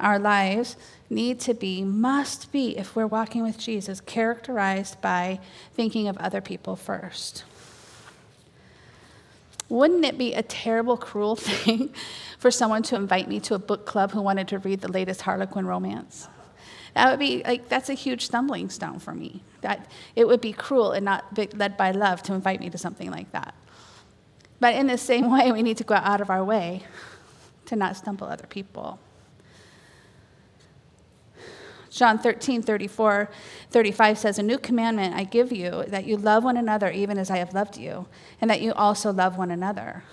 Our 0.00 0.18
lives 0.18 0.76
need 1.08 1.40
to 1.40 1.54
be, 1.54 1.82
must 1.82 2.52
be, 2.52 2.76
if 2.78 2.96
we're 2.96 3.06
walking 3.06 3.42
with 3.42 3.58
Jesus, 3.58 4.00
characterized 4.00 5.00
by 5.00 5.40
thinking 5.74 6.08
of 6.08 6.16
other 6.18 6.40
people 6.40 6.76
first. 6.76 7.44
Wouldn't 9.68 10.04
it 10.04 10.18
be 10.18 10.34
a 10.34 10.42
terrible, 10.42 10.96
cruel 10.96 11.36
thing 11.36 11.94
for 12.38 12.50
someone 12.50 12.82
to 12.84 12.96
invite 12.96 13.28
me 13.28 13.40
to 13.40 13.54
a 13.54 13.58
book 13.58 13.86
club 13.86 14.12
who 14.12 14.20
wanted 14.20 14.48
to 14.48 14.58
read 14.58 14.80
the 14.80 14.90
latest 14.90 15.22
Harlequin 15.22 15.66
romance? 15.66 16.28
That 16.94 17.10
would 17.10 17.20
be 17.20 17.42
like, 17.44 17.68
that's 17.68 17.88
a 17.88 17.94
huge 17.94 18.26
stumbling 18.26 18.68
stone 18.68 18.98
for 18.98 19.14
me. 19.14 19.42
That 19.60 19.88
it 20.16 20.26
would 20.26 20.40
be 20.40 20.52
cruel 20.52 20.92
and 20.92 21.04
not 21.04 21.24
led 21.56 21.76
by 21.76 21.92
love 21.92 22.22
to 22.24 22.34
invite 22.34 22.58
me 22.60 22.68
to 22.70 22.78
something 22.78 23.10
like 23.10 23.30
that. 23.32 23.54
But 24.58 24.74
in 24.74 24.88
the 24.88 24.98
same 24.98 25.30
way, 25.36 25.52
we 25.52 25.62
need 25.62 25.76
to 25.76 25.84
go 25.84 25.94
out 25.94 26.20
of 26.20 26.30
our 26.30 26.44
way 26.44 26.82
to 27.66 27.76
not 27.76 27.96
stumble 27.96 28.26
other 28.26 28.46
people. 28.46 28.98
John 31.90 32.18
13, 32.18 32.62
34, 32.62 33.28
35 33.70 34.18
says, 34.18 34.38
A 34.38 34.42
new 34.42 34.58
commandment 34.58 35.14
I 35.14 35.24
give 35.24 35.52
you, 35.52 35.84
that 35.88 36.06
you 36.06 36.16
love 36.16 36.44
one 36.44 36.56
another 36.56 36.90
even 36.90 37.18
as 37.18 37.30
I 37.30 37.38
have 37.38 37.52
loved 37.52 37.76
you, 37.76 38.06
and 38.40 38.48
that 38.48 38.62
you 38.62 38.72
also 38.72 39.12
love 39.12 39.36
one 39.36 39.50
another. 39.50 40.04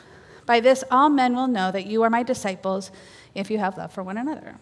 By 0.48 0.60
this, 0.60 0.84
all 0.90 1.10
men 1.10 1.36
will 1.36 1.48
know 1.48 1.72
that 1.72 1.86
you 1.86 2.02
are 2.04 2.10
my 2.10 2.24
disciples 2.24 2.90
if 3.36 3.52
you 3.52 3.60
have 3.60 3.78
love 3.78 3.92
for 3.92 4.02
one 4.02 4.18
another. 4.18 4.56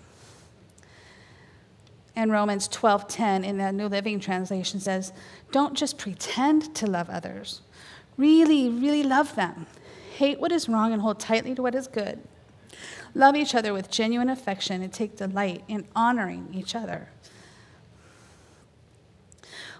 And 2.15 2.31
Romans 2.31 2.67
12:10 2.67 3.43
in 3.43 3.57
the 3.57 3.71
New 3.71 3.87
Living 3.87 4.19
Translation 4.19 4.79
says, 4.79 5.13
"Don't 5.51 5.73
just 5.73 5.97
pretend 5.97 6.73
to 6.75 6.87
love 6.87 7.09
others. 7.09 7.61
Really, 8.17 8.69
really 8.69 9.03
love 9.03 9.35
them. 9.35 9.67
Hate 10.17 10.39
what 10.39 10.51
is 10.51 10.69
wrong 10.69 10.93
and 10.93 11.01
hold 11.01 11.19
tightly 11.19 11.53
to 11.55 11.61
what 11.61 11.75
is 11.75 11.87
good. 11.87 12.19
Love 13.15 13.35
each 13.35 13.55
other 13.55 13.73
with 13.73 13.89
genuine 13.89 14.29
affection 14.29 14.81
and 14.81 14.91
take 14.91 15.15
delight 15.15 15.63
in 15.69 15.87
honoring 15.95 16.49
each 16.53 16.75
other. 16.75 17.07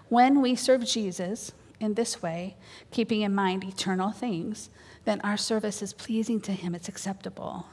When 0.08 0.40
we 0.40 0.54
serve 0.56 0.86
Jesus 0.86 1.52
in 1.78 1.94
this 1.94 2.22
way, 2.22 2.56
keeping 2.90 3.20
in 3.20 3.34
mind 3.34 3.62
eternal 3.62 4.10
things, 4.10 4.70
then 5.04 5.20
our 5.20 5.36
service 5.36 5.82
is 5.82 5.92
pleasing 5.92 6.40
to 6.40 6.52
Him, 6.52 6.74
it's 6.74 6.88
acceptable. 6.88 7.66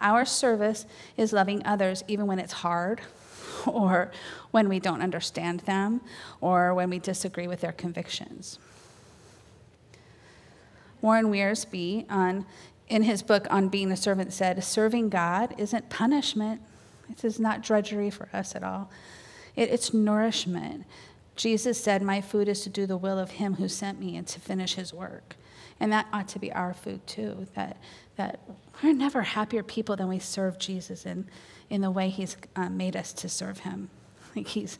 Our 0.00 0.26
service 0.26 0.84
is 1.16 1.32
loving 1.32 1.64
others 1.64 2.04
even 2.06 2.26
when 2.26 2.38
it's 2.38 2.52
hard, 2.52 3.00
or 3.66 4.12
when 4.50 4.68
we 4.68 4.78
don't 4.78 5.00
understand 5.00 5.60
them, 5.60 6.02
or 6.42 6.74
when 6.74 6.90
we 6.90 6.98
disagree 6.98 7.48
with 7.48 7.62
their 7.62 7.72
convictions. 7.72 8.58
Warren 11.00 11.26
Wiersbe, 11.26 12.10
on, 12.10 12.44
in 12.88 13.02
his 13.02 13.22
book 13.22 13.46
on 13.50 13.68
being 13.68 13.90
a 13.92 13.96
servant, 13.96 14.32
said, 14.32 14.62
Serving 14.62 15.08
God 15.08 15.54
isn't 15.58 15.90
punishment. 15.90 16.60
It 17.10 17.24
is 17.24 17.38
not 17.38 17.62
drudgery 17.62 18.10
for 18.10 18.28
us 18.32 18.54
at 18.54 18.62
all. 18.62 18.90
It, 19.56 19.70
it's 19.70 19.92
nourishment. 19.92 20.84
Jesus 21.36 21.82
said, 21.82 22.02
My 22.02 22.20
food 22.20 22.48
is 22.48 22.62
to 22.62 22.68
do 22.68 22.86
the 22.86 22.96
will 22.96 23.18
of 23.18 23.32
him 23.32 23.54
who 23.54 23.68
sent 23.68 24.00
me 24.00 24.16
and 24.16 24.26
to 24.28 24.40
finish 24.40 24.74
his 24.74 24.92
work. 24.92 25.36
And 25.80 25.92
that 25.92 26.06
ought 26.12 26.28
to 26.28 26.38
be 26.38 26.52
our 26.52 26.74
food 26.74 27.06
too. 27.06 27.46
That, 27.54 27.76
that 28.16 28.40
we're 28.82 28.92
never 28.92 29.22
happier 29.22 29.62
people 29.62 29.96
than 29.96 30.08
we 30.08 30.18
serve 30.18 30.58
Jesus 30.58 31.06
in, 31.06 31.28
in 31.70 31.80
the 31.80 31.90
way 31.90 32.08
he's 32.08 32.36
uh, 32.56 32.68
made 32.68 32.96
us 32.96 33.12
to 33.14 33.28
serve 33.28 33.60
him. 33.60 33.90
Like 34.36 34.48
he's 34.48 34.78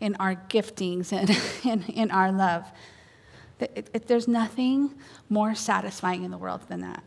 in 0.00 0.16
our 0.16 0.34
giftings 0.34 1.12
and 1.12 1.30
in, 1.64 1.92
in 1.92 2.10
our 2.10 2.32
love. 2.32 2.70
It, 3.60 3.90
it, 3.92 4.06
there's 4.06 4.28
nothing 4.28 4.94
more 5.28 5.54
satisfying 5.54 6.24
in 6.24 6.30
the 6.30 6.38
world 6.38 6.62
than 6.68 6.80
that. 6.80 7.02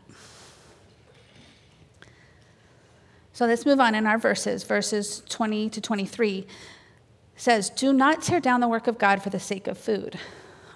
So 3.32 3.46
let's 3.46 3.64
move 3.64 3.80
on 3.80 3.94
in 3.94 4.06
our 4.06 4.18
verses. 4.18 4.62
Verses 4.62 5.22
20 5.28 5.70
to 5.70 5.80
23 5.80 6.46
says, 7.36 7.70
Do 7.70 7.92
not 7.92 8.22
tear 8.22 8.40
down 8.40 8.60
the 8.60 8.68
work 8.68 8.86
of 8.86 8.98
God 8.98 9.22
for 9.22 9.30
the 9.30 9.40
sake 9.40 9.66
of 9.66 9.78
food. 9.78 10.18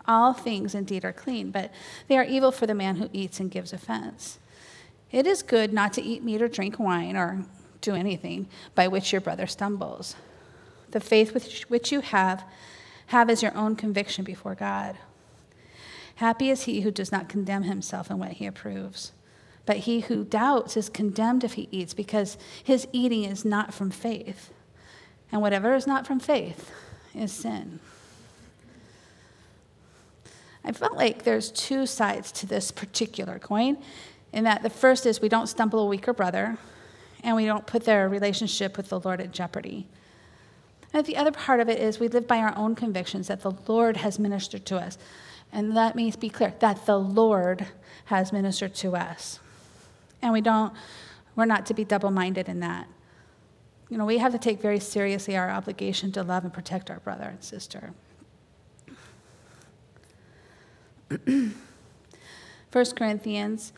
All 0.09 0.33
things 0.33 0.75
indeed 0.75 1.05
are 1.05 1.13
clean, 1.13 1.51
but 1.51 1.73
they 2.09 2.17
are 2.17 2.25
evil 2.25 2.53
for 2.53 2.67
the 2.67 2.75
man 2.75 2.97
who 2.97 3.11
eats 3.13 3.41
and 3.41 3.51
gives 3.51 3.73
offense. 3.73 4.39
It 5.11 5.27
is 5.27 5.43
good 5.43 5.73
not 5.73 5.93
to 5.95 6.03
eat 6.03 6.25
meat 6.25 6.43
or 6.43 6.49
drink 6.49 6.79
wine 6.79 7.17
or 7.17 7.45
do 7.81 7.95
anything 7.95 8.49
by 8.75 8.89
which 8.89 9.13
your 9.13 9.21
brother 9.21 9.47
stumbles. 9.47 10.17
The 10.91 11.01
faith 11.01 11.35
which, 11.35 11.63
which 11.65 11.93
you 11.93 12.01
have, 12.01 12.45
have 13.07 13.29
as 13.29 13.43
your 13.43 13.55
own 13.57 13.77
conviction 13.77 14.25
before 14.25 14.55
God. 14.55 14.97
Happy 16.17 16.51
is 16.51 16.65
he 16.65 16.81
who 16.81 16.91
does 16.91 17.13
not 17.13 17.29
condemn 17.29 17.65
himself 17.65 18.11
in 18.11 18.19
what 18.19 18.33
he 18.33 18.47
approves. 18.47 19.13
But 19.67 19.79
he 19.79 20.01
who 20.01 20.25
doubts 20.25 20.77
is 20.77 20.89
condemned 20.89 21.45
if 21.45 21.55
he 21.55 21.69
eats, 21.71 21.93
because 21.93 22.39
his 22.63 22.87
eating 22.93 23.25
is 23.25 23.45
not 23.45 23.75
from 23.75 23.91
faith. 23.91 24.53
And 25.31 25.43
whatever 25.43 25.75
is 25.75 25.87
not 25.87 26.07
from 26.07 26.21
faith 26.21 26.71
is 27.15 27.33
sin. 27.33 27.81
I 30.65 30.73
felt 30.73 30.97
like 30.97 31.25
there's 31.25 31.51
two 31.51 31.87
sides 31.87 32.33
to 32.33 32.47
this 32.47 32.71
particular 32.71 33.39
coin, 33.39 33.79
in 34.33 34.45
that 34.45 34.63
the 34.63 34.71
first 34.71 35.05
is 35.05 35.21
we 35.21 35.29
don't 35.29 35.49
stumble 35.49 35.81
a 35.81 35.87
weaker 35.87 36.13
brother, 36.13 36.59
and 37.25 37.35
we 37.35 37.47
don't 37.47 37.67
put 37.67 37.85
their 37.85 38.09
relationship 38.09 38.77
with 38.77 38.89
the 38.89 39.01
Lord 39.01 39.21
at 39.21 39.33
jeopardy. 39.33 39.89
And 40.93 41.05
the 41.05 41.17
other 41.17 41.33
part 41.33 41.61
of 41.61 41.69
it 41.69 41.81
is 41.81 41.99
we 41.99 42.09
live 42.09 42.29
by 42.29 42.39
our 42.39 42.57
own 42.57 42.75
convictions 42.75 43.27
that 43.29 43.43
the 43.43 43.53
Lord 43.67 43.99
has 43.99 44.19
ministered 44.19 44.65
to 44.67 44.77
us. 44.77 44.97
And 45.53 45.75
let 45.75 45.97
me 45.97 46.13
be 46.19 46.29
clear 46.29 46.55
that 46.61 46.87
the 46.87 46.99
Lord 46.99 47.67
has 48.07 48.33
ministered 48.33 48.75
to 48.77 48.95
us. 48.95 49.41
And 50.23 50.33
we 50.33 50.41
don't, 50.41 50.73
we're 51.35 51.45
not 51.45 51.67
to 51.67 51.75
be 51.75 51.85
double 51.85 52.11
minded 52.11 52.49
in 52.49 52.61
that. 52.61 52.89
You 53.89 53.99
know, 53.99 54.05
we 54.05 54.19
have 54.19 54.33
to 54.33 54.39
take 54.39 54.61
very 54.61 54.81
seriously 54.81 55.37
our 55.37 55.51
obligation 55.51 56.11
to 56.13 56.23
love 56.23 56.45
and 56.45 56.53
protect 56.53 56.91
our 56.91 57.01
brother 57.01 57.25
and 57.25 57.43
sister. 57.43 57.93
1 61.27 61.55
Corinthians 62.73 63.73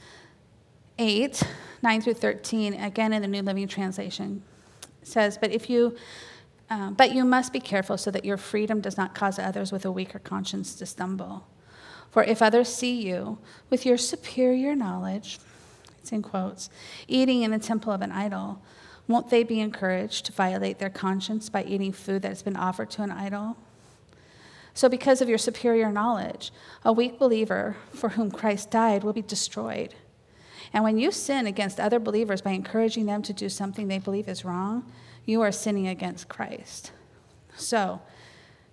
8, 0.99 1.43
9 1.83 2.01
through 2.01 2.15
13, 2.15 2.75
again 2.75 3.13
in 3.13 3.23
the 3.23 3.29
New 3.29 3.43
Living 3.43 3.69
Translation, 3.69 4.43
says, 5.03 5.39
But 5.39 5.53
if 5.53 5.69
you 5.69 5.97
Um, 6.71 6.93
but 6.93 7.15
you 7.15 7.25
must 7.25 7.53
be 7.53 7.61
careful 7.61 7.97
so 7.97 8.11
that 8.11 8.27
your 8.27 8.37
freedom 8.37 8.83
does 8.83 8.99
not 8.99 9.15
cause 9.15 9.39
others 9.39 9.73
with 9.73 9.87
a 9.87 9.91
weaker 9.91 10.19
conscience 10.19 10.75
to 10.75 10.85
stumble. 10.85 11.47
For 12.11 12.23
if 12.23 12.43
others 12.43 12.69
see 12.69 13.01
you 13.01 13.39
with 13.71 13.87
your 13.87 13.97
superior 13.97 14.75
knowledge, 14.75 15.39
it's 16.09 16.13
in 16.15 16.23
quotes, 16.23 16.71
eating 17.07 17.43
in 17.43 17.51
the 17.51 17.59
temple 17.59 17.93
of 17.93 18.01
an 18.01 18.13
idol, 18.13 18.63
won't 19.07 19.29
they 19.29 19.43
be 19.43 19.61
encouraged 19.61 20.25
to 20.27 20.33
violate 20.33 20.79
their 20.79 20.91
conscience 20.91 21.51
by 21.51 21.65
eating 21.65 21.93
food 21.93 22.23
that 22.23 22.29
has 22.29 22.43
been 22.43 22.57
offered 22.57 22.91
to 22.93 23.03
an 23.03 23.11
idol? 23.11 23.57
So, 24.73 24.89
because 24.89 25.21
of 25.21 25.29
your 25.29 25.39
superior 25.39 25.93
knowledge, 25.93 26.51
a 26.85 26.93
weak 26.93 27.19
believer 27.19 27.77
for 27.93 28.11
whom 28.11 28.31
Christ 28.31 28.71
died 28.71 29.05
will 29.05 29.13
be 29.13 29.23
destroyed. 29.23 29.95
And 30.73 30.85
when 30.85 30.99
you 30.99 31.11
sin 31.11 31.47
against 31.47 31.81
other 31.81 31.99
believers 31.99 32.41
by 32.41 32.53
encouraging 32.53 33.07
them 33.07 33.23
to 33.23 33.33
do 33.33 33.49
something 33.49 33.89
they 33.89 33.99
believe 33.99 34.29
is 34.29 34.45
wrong, 34.45 34.91
you 35.27 35.43
are 35.43 35.53
sinning 35.53 35.89
against 35.89 36.29
Christ. 36.29 36.93
So, 37.57 38.01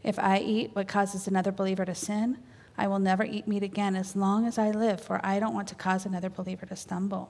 if 0.04 0.20
I 0.20 0.40
eat 0.40 0.72
what 0.74 0.88
causes 0.88 1.28
another 1.28 1.52
believer 1.52 1.84
to 1.84 1.96
sin, 1.96 2.38
I 2.78 2.88
will 2.88 3.00
never 3.00 3.24
eat 3.24 3.48
meat 3.48 3.64
again 3.64 3.96
as 3.96 4.16
long 4.16 4.46
as 4.46 4.58
I 4.58 4.72
live, 4.72 5.02
for 5.02 5.20
I 5.24 5.40
don't 5.40 5.54
want 5.54 5.68
to 5.70 5.76
cause 5.76 6.06
another 6.06 6.30
believer 6.30 6.66
to 6.66 6.76
stumble. 6.76 7.30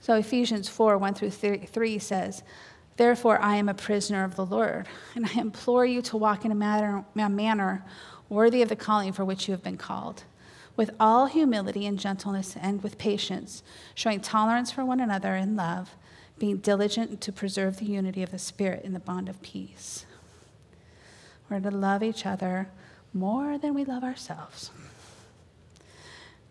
So 0.00 0.14
Ephesians 0.14 0.68
4 0.68 0.98
1 0.98 1.14
through 1.14 1.30
3 1.30 1.98
says, 1.98 2.42
Therefore, 2.96 3.40
I 3.40 3.56
am 3.56 3.68
a 3.68 3.74
prisoner 3.74 4.22
of 4.22 4.36
the 4.36 4.46
Lord, 4.46 4.86
and 5.14 5.26
I 5.26 5.40
implore 5.40 5.84
you 5.84 6.00
to 6.02 6.16
walk 6.16 6.44
in 6.44 6.52
a 6.52 6.54
manner, 6.54 7.04
a 7.16 7.28
manner 7.28 7.84
worthy 8.28 8.62
of 8.62 8.68
the 8.68 8.76
calling 8.76 9.12
for 9.12 9.24
which 9.24 9.48
you 9.48 9.52
have 9.52 9.62
been 9.62 9.76
called, 9.76 10.24
with 10.76 10.90
all 11.00 11.26
humility 11.26 11.86
and 11.86 11.98
gentleness 11.98 12.56
and 12.60 12.82
with 12.82 12.98
patience, 12.98 13.62
showing 13.94 14.20
tolerance 14.20 14.70
for 14.70 14.84
one 14.84 15.00
another 15.00 15.34
in 15.34 15.56
love, 15.56 15.96
being 16.38 16.58
diligent 16.58 17.20
to 17.20 17.32
preserve 17.32 17.78
the 17.78 17.86
unity 17.86 18.22
of 18.22 18.30
the 18.30 18.38
Spirit 18.38 18.84
in 18.84 18.92
the 18.92 19.00
bond 19.00 19.28
of 19.28 19.40
peace. 19.42 20.04
We're 21.48 21.60
to 21.60 21.70
love 21.70 22.02
each 22.02 22.26
other 22.26 22.68
more 23.12 23.58
than 23.58 23.74
we 23.74 23.84
love 23.84 24.02
ourselves. 24.02 24.70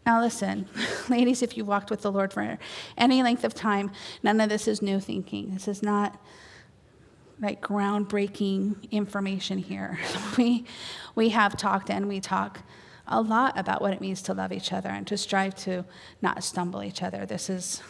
Now, 0.06 0.22
listen, 0.22 0.68
ladies, 1.10 1.42
if 1.42 1.58
you 1.58 1.66
walked 1.66 1.90
with 1.90 2.02
the 2.02 2.12
Lord 2.12 2.34
for 2.34 2.58
any 2.98 3.24
length 3.24 3.44
of 3.44 3.54
time, 3.54 3.92
none 4.22 4.42
of 4.42 4.50
this 4.50 4.68
is 4.68 4.82
new 4.82 5.00
thinking. 5.00 5.54
This 5.54 5.68
is 5.68 5.82
not 5.82 6.20
like 7.40 7.62
groundbreaking 7.62 8.90
information 8.92 9.58
here. 9.58 10.00
We, 10.38 10.66
we 11.14 11.30
have 11.30 11.56
talked 11.56 11.92
and 11.92 12.08
we 12.08 12.20
talk 12.20 12.62
a 13.08 13.22
lot 13.22 13.60
about 13.60 13.82
what 13.82 13.94
it 13.94 14.02
means 14.02 14.22
to 14.24 14.34
love 14.34 14.52
each 14.52 14.74
other 14.74 14.90
and 14.90 15.06
to 15.08 15.18
strive 15.18 15.54
to 15.58 15.86
not 16.22 16.44
stumble 16.44 16.84
each 16.84 17.04
other. 17.04 17.26
This 17.26 17.50
is 17.50 17.84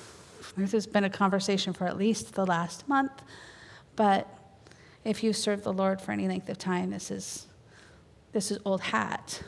this 0.58 0.74
has 0.74 0.86
been 0.86 1.04
a 1.04 1.10
conversation 1.10 1.74
for 1.74 1.88
at 1.88 1.98
least 1.98 2.36
the 2.36 2.46
last 2.46 2.88
month, 2.88 3.24
but 3.96 4.28
if 5.06 5.24
you 5.24 5.34
serve 5.34 5.64
the 5.64 5.74
Lord 5.74 6.02
for 6.02 6.12
any 6.12 6.28
length 6.28 6.50
of 6.50 6.58
time, 6.58 6.92
this 6.92 7.12
is 7.12 7.48
this 8.32 8.50
is 8.52 8.60
old 8.66 8.82
hat. 8.82 9.44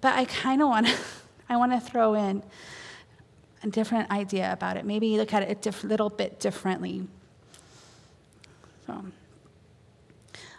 But 0.00 0.14
I 0.14 0.24
kind 0.24 0.62
of 0.62 0.68
want 0.68 0.86
to 0.86 0.94
I 1.48 1.56
want 1.56 1.72
to 1.72 1.80
throw 1.80 2.14
in 2.14 2.42
a 3.62 3.68
different 3.68 4.10
idea 4.10 4.52
about 4.52 4.76
it. 4.76 4.84
Maybe 4.84 5.16
look 5.16 5.34
at 5.34 5.42
it 5.42 5.50
a 5.50 5.54
diff- 5.54 5.84
little 5.84 6.08
bit 6.08 6.38
differently. 6.38 7.06
So, 8.86 9.04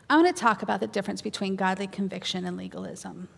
I 0.09 0.15
want 0.17 0.35
to 0.35 0.39
talk 0.39 0.61
about 0.61 0.81
the 0.81 0.87
difference 0.87 1.21
between 1.21 1.55
godly 1.55 1.87
conviction 1.87 2.45
and 2.45 2.57
legalism. 2.57 3.29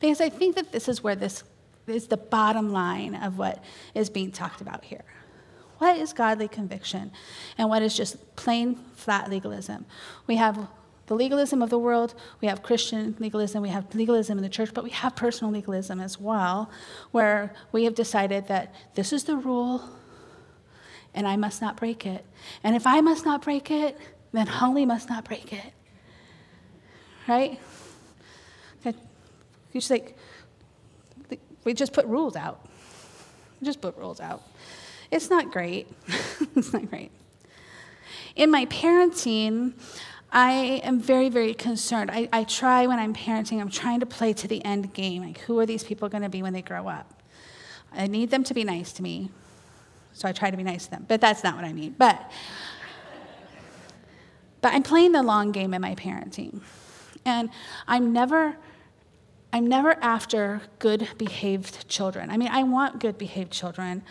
Because 0.00 0.20
I 0.20 0.28
think 0.28 0.56
that 0.56 0.72
this 0.72 0.88
is 0.88 1.02
where 1.02 1.14
this 1.14 1.44
is 1.86 2.08
the 2.08 2.16
bottom 2.16 2.72
line 2.72 3.14
of 3.14 3.38
what 3.38 3.62
is 3.94 4.10
being 4.10 4.32
talked 4.32 4.60
about 4.60 4.84
here. 4.84 5.04
What 5.78 5.96
is 5.96 6.12
godly 6.12 6.48
conviction 6.48 7.12
and 7.56 7.68
what 7.68 7.82
is 7.82 7.96
just 7.96 8.36
plain 8.36 8.76
flat 8.94 9.30
legalism? 9.30 9.86
We 10.26 10.36
have 10.36 10.68
the 11.06 11.14
legalism 11.14 11.62
of 11.62 11.70
the 11.70 11.78
world, 11.78 12.14
we 12.40 12.48
have 12.48 12.62
Christian 12.62 13.16
legalism, 13.18 13.62
we 13.62 13.70
have 13.70 13.94
legalism 13.94 14.36
in 14.36 14.42
the 14.42 14.50
church, 14.50 14.74
but 14.74 14.84
we 14.84 14.90
have 14.90 15.16
personal 15.16 15.52
legalism 15.52 16.00
as 16.00 16.20
well, 16.20 16.70
where 17.12 17.54
we 17.72 17.84
have 17.84 17.94
decided 17.94 18.48
that 18.48 18.74
this 18.94 19.12
is 19.12 19.24
the 19.24 19.36
rule 19.36 19.88
and 21.14 21.26
I 21.26 21.36
must 21.36 21.62
not 21.62 21.76
break 21.76 22.04
it. 22.04 22.24
And 22.62 22.76
if 22.76 22.86
I 22.86 23.00
must 23.00 23.24
not 23.24 23.42
break 23.42 23.70
it, 23.70 23.98
then 24.32 24.46
Holly 24.46 24.84
must 24.84 25.08
not 25.08 25.24
break 25.24 25.52
it. 25.52 25.72
Right? 27.26 27.58
You 29.72 29.80
just 29.80 29.90
like, 29.90 30.16
we 31.64 31.74
just 31.74 31.92
put 31.92 32.06
rules 32.06 32.36
out. 32.36 32.66
Just 33.62 33.80
put 33.80 33.96
rules 33.96 34.20
out. 34.20 34.42
It's 35.10 35.30
not 35.30 35.50
great. 35.50 35.88
it's 36.56 36.72
not 36.72 36.88
great. 36.90 37.10
In 38.36 38.50
my 38.50 38.66
parenting, 38.66 39.72
I 40.30 40.80
am 40.84 41.00
very, 41.00 41.28
very 41.28 41.54
concerned. 41.54 42.10
I, 42.10 42.28
I 42.32 42.44
try 42.44 42.86
when 42.86 42.98
I'm 42.98 43.14
parenting, 43.14 43.60
I'm 43.60 43.70
trying 43.70 44.00
to 44.00 44.06
play 44.06 44.32
to 44.34 44.48
the 44.48 44.64
end 44.64 44.92
game. 44.92 45.22
Like, 45.22 45.38
who 45.40 45.58
are 45.58 45.66
these 45.66 45.82
people 45.82 46.08
going 46.08 46.22
to 46.22 46.28
be 46.28 46.42
when 46.42 46.52
they 46.52 46.62
grow 46.62 46.88
up? 46.88 47.22
I 47.92 48.06
need 48.06 48.30
them 48.30 48.44
to 48.44 48.54
be 48.54 48.64
nice 48.64 48.92
to 48.94 49.02
me, 49.02 49.30
so 50.12 50.28
I 50.28 50.32
try 50.32 50.50
to 50.50 50.56
be 50.56 50.62
nice 50.62 50.84
to 50.84 50.90
them. 50.90 51.06
But 51.08 51.22
that's 51.22 51.42
not 51.42 51.56
what 51.56 51.64
I 51.64 51.72
mean. 51.72 51.94
But, 51.96 52.30
but 54.60 54.74
I'm 54.74 54.82
playing 54.82 55.12
the 55.12 55.22
long 55.22 55.52
game 55.52 55.72
in 55.72 55.80
my 55.80 55.94
parenting. 55.94 56.60
And 57.24 57.48
I'm 57.86 58.12
never 58.12 58.56
I'm 59.52 59.66
never 59.66 59.92
after 60.02 60.60
good 60.78 61.08
behaved 61.16 61.88
children. 61.88 62.30
I 62.30 62.36
mean, 62.36 62.48
I 62.48 62.64
want 62.64 63.00
good 63.00 63.16
behaved 63.16 63.50
children. 63.50 64.02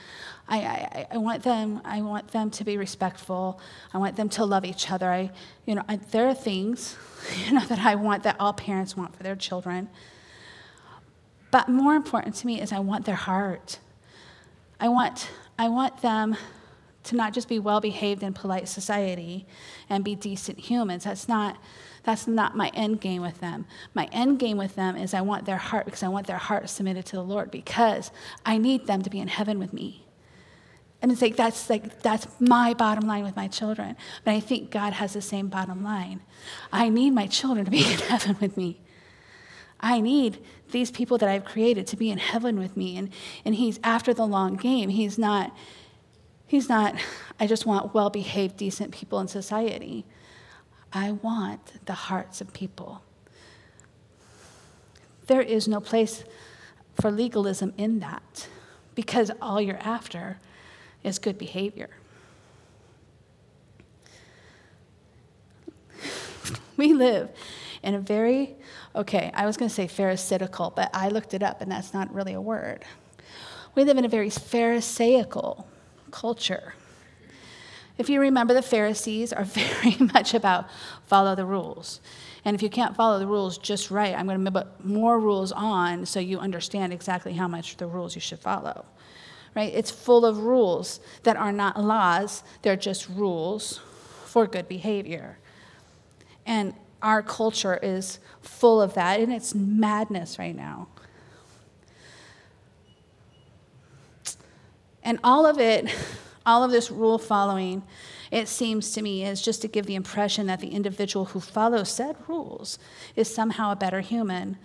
I, 0.47 0.59
I, 0.59 1.07
I, 1.11 1.17
want 1.17 1.43
them, 1.43 1.81
I 1.85 2.01
want 2.01 2.29
them 2.29 2.49
to 2.51 2.63
be 2.63 2.77
respectful. 2.77 3.59
I 3.93 3.99
want 3.99 4.15
them 4.15 4.29
to 4.29 4.45
love 4.45 4.65
each 4.65 4.89
other. 4.89 5.11
I, 5.11 5.31
you 5.65 5.75
know, 5.75 5.83
I, 5.87 5.97
there 5.97 6.27
are 6.27 6.33
things, 6.33 6.97
you 7.45 7.53
know, 7.53 7.65
that 7.65 7.79
I 7.79 7.95
want 7.95 8.23
that 8.23 8.37
all 8.39 8.53
parents 8.53 8.97
want 8.97 9.15
for 9.15 9.23
their 9.23 9.35
children. 9.35 9.89
But 11.51 11.69
more 11.69 11.93
important 11.93 12.35
to 12.35 12.47
me 12.47 12.59
is 12.59 12.71
I 12.71 12.79
want 12.79 13.05
their 13.05 13.15
heart. 13.15 13.79
I 14.79 14.89
want, 14.89 15.29
I 15.57 15.69
want 15.69 16.01
them 16.01 16.35
to 17.07 17.15
not 17.15 17.33
just 17.33 17.47
be 17.47 17.59
well 17.59 17.81
behaved 17.81 18.23
in 18.23 18.33
polite 18.33 18.67
society 18.67 19.45
and 19.89 20.03
be 20.03 20.15
decent 20.15 20.59
humans. 20.59 21.03
That's 21.03 21.27
not, 21.27 21.57
that's 22.03 22.27
not 22.27 22.55
my 22.55 22.69
end 22.73 23.01
game 23.01 23.21
with 23.21 23.39
them. 23.39 23.65
My 23.93 24.07
end 24.11 24.39
game 24.39 24.57
with 24.57 24.75
them 24.75 24.95
is 24.95 25.13
I 25.13 25.21
want 25.21 25.45
their 25.45 25.57
heart 25.57 25.85
because 25.85 26.03
I 26.03 26.07
want 26.07 26.27
their 26.27 26.37
heart 26.37 26.69
submitted 26.69 27.05
to 27.07 27.15
the 27.15 27.23
Lord 27.23 27.51
because 27.51 28.11
I 28.45 28.57
need 28.57 28.87
them 28.87 29.01
to 29.01 29.09
be 29.09 29.19
in 29.19 29.27
heaven 29.27 29.59
with 29.59 29.73
me. 29.73 30.05
And 31.01 31.11
it's 31.11 31.21
like 31.21 31.35
that's 31.35 31.69
like 31.69 32.01
that's 32.01 32.27
my 32.39 32.73
bottom 32.73 33.07
line 33.07 33.23
with 33.23 33.35
my 33.35 33.47
children. 33.47 33.95
But 34.23 34.31
I 34.31 34.39
think 34.39 34.71
God 34.71 34.93
has 34.93 35.13
the 35.13 35.21
same 35.21 35.47
bottom 35.47 35.83
line. 35.83 36.21
I 36.71 36.89
need 36.89 37.11
my 37.11 37.27
children 37.27 37.65
to 37.65 37.71
be 37.71 37.85
in 37.91 37.99
heaven 37.99 38.37
with 38.41 38.57
me. 38.57 38.81
I 39.79 40.01
need 40.01 40.39
these 40.71 40.91
people 40.91 41.17
that 41.19 41.29
I've 41.29 41.45
created 41.45 41.87
to 41.87 41.97
be 41.97 42.09
in 42.09 42.17
heaven 42.17 42.57
with 42.59 42.75
me. 42.75 42.97
And, 42.97 43.09
and 43.45 43.55
he's 43.55 43.79
after 43.83 44.13
the 44.13 44.25
long 44.25 44.55
game. 44.55 44.89
He's 44.89 45.17
not, 45.17 45.55
he's 46.47 46.69
not, 46.69 46.95
I 47.39 47.45
just 47.45 47.65
want 47.65 47.93
well 47.93 48.09
behaved, 48.09 48.57
decent 48.57 48.91
people 48.91 49.19
in 49.19 49.27
society. 49.27 50.05
I 50.91 51.11
want 51.11 51.85
the 51.85 51.93
hearts 51.93 52.41
of 52.41 52.53
people. 52.53 53.01
There 55.27 55.41
is 55.41 55.67
no 55.67 55.79
place 55.81 56.23
for 56.99 57.11
legalism 57.11 57.73
in 57.77 57.99
that 57.99 58.47
because 58.95 59.29
all 59.41 59.61
you're 59.61 59.77
after 59.77 60.39
is 61.03 61.19
good 61.19 61.37
behavior. 61.37 61.89
we 66.77 66.93
live 66.93 67.29
in 67.83 67.93
a 67.93 67.99
very, 67.99 68.55
okay, 68.95 69.29
I 69.33 69.45
was 69.45 69.57
going 69.57 69.69
to 69.69 69.75
say 69.75 69.87
pharisaical, 69.87 70.73
but 70.75 70.89
I 70.93 71.09
looked 71.09 71.33
it 71.33 71.43
up 71.43 71.61
and 71.61 71.69
that's 71.71 71.93
not 71.93 72.13
really 72.13 72.33
a 72.33 72.41
word. 72.41 72.85
We 73.75 73.83
live 73.83 73.97
in 73.97 74.05
a 74.05 74.09
very 74.09 74.29
pharisaical 74.29 75.67
culture. 76.11 76.73
If 77.97 78.09
you 78.09 78.19
remember, 78.19 78.53
the 78.53 78.61
Pharisees 78.61 79.33
are 79.33 79.43
very 79.45 79.97
much 80.13 80.33
about 80.33 80.69
follow 81.05 81.35
the 81.35 81.45
rules. 81.45 81.99
And 82.45 82.55
if 82.55 82.61
you 82.61 82.69
can't 82.69 82.95
follow 82.95 83.19
the 83.19 83.27
rules 83.27 83.57
just 83.57 83.91
right, 83.91 84.15
I'm 84.15 84.25
going 84.27 84.43
to 84.43 84.51
put 84.51 84.85
more 84.85 85.19
rules 85.19 85.51
on 85.51 86.05
so 86.05 86.19
you 86.19 86.39
understand 86.39 86.93
exactly 86.93 87.33
how 87.33 87.47
much 87.47 87.77
the 87.77 87.87
rules 87.87 88.15
you 88.15 88.21
should 88.21 88.39
follow. 88.39 88.85
Right? 89.55 89.73
It's 89.73 89.91
full 89.91 90.25
of 90.25 90.39
rules 90.39 90.99
that 91.23 91.35
are 91.35 91.51
not 91.51 91.81
laws, 91.83 92.43
they're 92.61 92.75
just 92.75 93.09
rules 93.09 93.81
for 94.25 94.45
good 94.45 94.67
behavior. 94.67 95.39
And 96.45 96.73
our 97.01 97.21
culture 97.21 97.77
is 97.81 98.19
full 98.41 98.81
of 98.81 98.93
that, 98.93 99.19
and 99.19 99.33
it's 99.33 99.53
madness 99.55 100.39
right 100.39 100.55
now. 100.55 100.87
And 105.07 105.19
all 105.23 105.45
of 105.45 105.57
it 105.57 105.89
all 106.45 106.63
of 106.63 106.71
this 106.71 106.91
rule 106.91 107.17
following, 107.17 107.83
it 108.31 108.47
seems 108.47 108.91
to 108.91 109.01
me, 109.01 109.25
is 109.25 109.41
just 109.41 109.61
to 109.61 109.67
give 109.67 109.85
the 109.85 109.95
impression 109.95 110.47
that 110.47 110.59
the 110.59 110.69
individual 110.69 111.25
who 111.25 111.39
follows 111.39 111.91
said 111.91 112.15
rules 112.27 112.77
is 113.15 113.33
somehow 113.33 113.71
a 113.71 113.75
better 113.75 114.01
human 114.01 114.57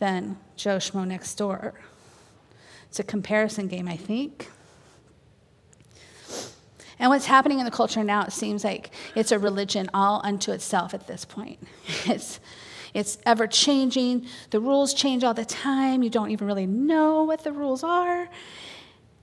than 0.00 0.36
Joe 0.56 0.78
Schmo 0.78 1.06
next 1.06 1.34
door. 1.36 1.74
It's 2.88 2.98
a 2.98 3.04
comparison 3.04 3.68
game, 3.68 3.86
I 3.86 3.96
think, 3.96 4.48
And 6.98 7.08
what's 7.10 7.26
happening 7.26 7.60
in 7.60 7.64
the 7.64 7.70
culture 7.70 8.04
now, 8.04 8.24
it 8.24 8.32
seems 8.32 8.62
like 8.62 8.90
it's 9.14 9.32
a 9.32 9.38
religion 9.38 9.88
all 9.94 10.20
unto 10.22 10.52
itself 10.52 10.94
at 10.94 11.06
this 11.06 11.24
point. 11.24 11.58
It's, 12.06 12.40
it's 12.92 13.18
ever 13.24 13.46
changing. 13.46 14.26
The 14.50 14.60
rules 14.60 14.92
change 14.94 15.22
all 15.22 15.32
the 15.32 15.44
time. 15.44 16.02
You 16.02 16.10
don't 16.10 16.32
even 16.32 16.46
really 16.48 16.66
know 16.66 17.22
what 17.22 17.44
the 17.44 17.52
rules 17.52 17.84
are. 17.84 18.28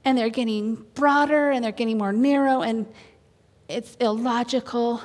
And 0.07 0.17
they're 0.17 0.29
getting 0.29 0.75
broader 0.93 1.51
and 1.51 1.61
they're 1.61 1.73
getting 1.73 1.97
more 1.97 2.13
narrow, 2.13 2.61
and 2.61 2.85
it's 3.67 3.95
illogical. 3.99 5.01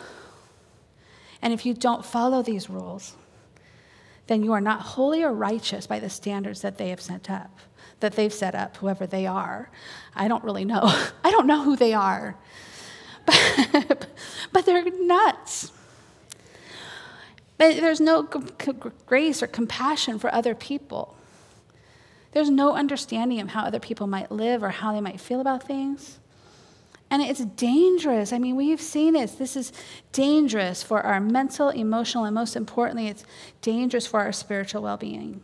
And 1.42 1.52
if 1.52 1.66
you 1.66 1.74
don't 1.74 2.04
follow 2.04 2.40
these 2.40 2.70
rules, 2.70 3.16
then 4.28 4.44
you 4.44 4.52
are 4.52 4.60
not 4.60 4.80
holy 4.80 5.24
or 5.24 5.32
righteous 5.32 5.88
by 5.88 5.98
the 5.98 6.08
standards 6.08 6.60
that 6.60 6.78
they 6.78 6.90
have 6.90 7.00
set 7.00 7.28
up, 7.28 7.58
that 7.98 8.12
they've 8.12 8.32
set 8.32 8.54
up, 8.54 8.76
whoever 8.76 9.04
they 9.04 9.26
are. 9.26 9.72
I 10.14 10.28
don't 10.28 10.44
really 10.44 10.64
know. 10.64 10.82
I 11.24 11.32
don't 11.32 11.48
know 11.48 11.64
who 11.64 11.74
they 11.74 11.94
are. 11.94 12.36
But, 13.26 14.06
but 14.52 14.66
they're 14.66 14.84
nuts. 14.84 15.72
There's 17.58 18.00
no 18.00 18.22
grace 19.06 19.42
or 19.42 19.48
compassion 19.48 20.20
for 20.20 20.32
other 20.32 20.54
people. 20.54 21.16
There's 22.32 22.50
no 22.50 22.74
understanding 22.74 23.40
of 23.40 23.50
how 23.50 23.64
other 23.64 23.78
people 23.78 24.06
might 24.06 24.32
live 24.32 24.62
or 24.62 24.70
how 24.70 24.92
they 24.92 25.00
might 25.00 25.20
feel 25.20 25.40
about 25.40 25.62
things. 25.62 26.18
And 27.10 27.20
it's 27.20 27.44
dangerous. 27.44 28.32
I 28.32 28.38
mean, 28.38 28.56
we've 28.56 28.80
seen 28.80 29.12
this. 29.12 29.32
This 29.32 29.54
is 29.54 29.70
dangerous 30.12 30.82
for 30.82 31.02
our 31.02 31.20
mental, 31.20 31.68
emotional, 31.68 32.24
and 32.24 32.34
most 32.34 32.56
importantly, 32.56 33.08
it's 33.08 33.24
dangerous 33.60 34.06
for 34.06 34.20
our 34.20 34.32
spiritual 34.32 34.82
well 34.82 34.96
being. 34.96 35.42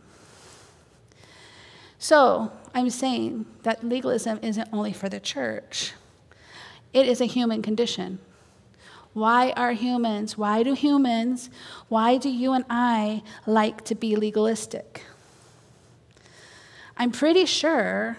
So, 1.99 2.51
I'm 2.73 2.89
saying 2.89 3.45
that 3.63 3.83
legalism 3.83 4.39
isn't 4.41 4.69
only 4.73 4.93
for 4.93 5.09
the 5.09 5.19
church, 5.19 5.93
it 6.91 7.07
is 7.07 7.21
a 7.21 7.25
human 7.25 7.61
condition. 7.61 8.17
Why 9.13 9.51
are 9.51 9.73
humans, 9.73 10.37
why 10.37 10.63
do 10.63 10.73
humans, 10.73 11.49
why 11.87 12.17
do 12.17 12.29
you 12.29 12.53
and 12.53 12.63
I 12.69 13.21
like 13.45 13.83
to 13.85 13.95
be 13.95 14.15
legalistic? 14.15 15.03
I'm 16.99 17.11
pretty 17.11 17.45
sure, 17.45 18.17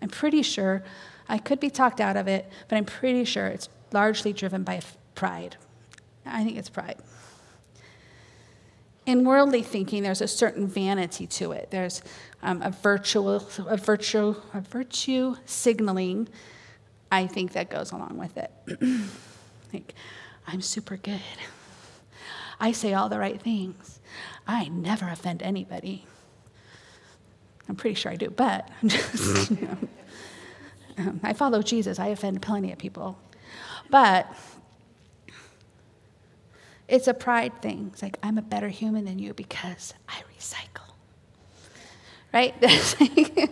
I'm 0.00 0.08
pretty 0.08 0.42
sure 0.42 0.84
I 1.28 1.38
could 1.38 1.58
be 1.58 1.70
talked 1.70 2.00
out 2.00 2.16
of 2.16 2.28
it, 2.28 2.48
but 2.68 2.76
I'm 2.76 2.84
pretty 2.84 3.24
sure 3.24 3.48
it's 3.48 3.68
largely 3.90 4.32
driven 4.32 4.62
by 4.62 4.80
pride. 5.16 5.56
I 6.24 6.44
think 6.44 6.56
it's 6.56 6.70
pride. 6.70 6.98
In 9.06 9.24
worldly 9.24 9.62
thinking, 9.62 10.04
there's 10.04 10.20
a 10.20 10.28
certain 10.28 10.68
vanity 10.68 11.26
to 11.26 11.50
it. 11.50 11.72
There's 11.72 12.02
um, 12.44 12.62
a, 12.62 12.70
virtual, 12.70 13.44
a, 13.66 13.76
virtue, 13.76 14.36
a 14.54 14.60
virtue 14.60 15.34
signaling, 15.44 16.28
I 17.10 17.26
think, 17.26 17.54
that 17.54 17.68
goes 17.68 17.90
along 17.90 18.18
with 18.18 18.36
it. 18.36 18.52
like, 19.72 19.94
I'm 20.46 20.60
super 20.60 20.96
good. 20.96 21.20
I 22.60 22.70
say 22.70 22.94
all 22.94 23.08
the 23.08 23.18
right 23.18 23.42
things. 23.42 23.98
I 24.46 24.68
never 24.68 25.08
offend 25.08 25.42
anybody. 25.42 26.06
I'm 27.68 27.76
pretty 27.76 27.94
sure 27.94 28.12
I 28.12 28.16
do, 28.16 28.30
but 28.30 28.68
I'm 28.82 28.88
just, 28.88 29.50
you 29.50 29.66
know. 29.66 29.78
Um, 30.98 31.20
I 31.22 31.32
follow 31.32 31.62
Jesus, 31.62 31.98
I 31.98 32.08
offend 32.08 32.42
plenty 32.42 32.72
of 32.72 32.78
people. 32.78 33.18
But 33.88 34.26
it's 36.88 37.08
a 37.08 37.14
pride 37.14 37.62
thing. 37.62 37.90
It's 37.92 38.02
like, 38.02 38.18
I'm 38.22 38.36
a 38.38 38.42
better 38.42 38.68
human 38.68 39.04
than 39.04 39.18
you 39.18 39.32
because 39.32 39.94
I 40.08 40.22
recycle. 40.38 40.92
Right? 42.32 42.54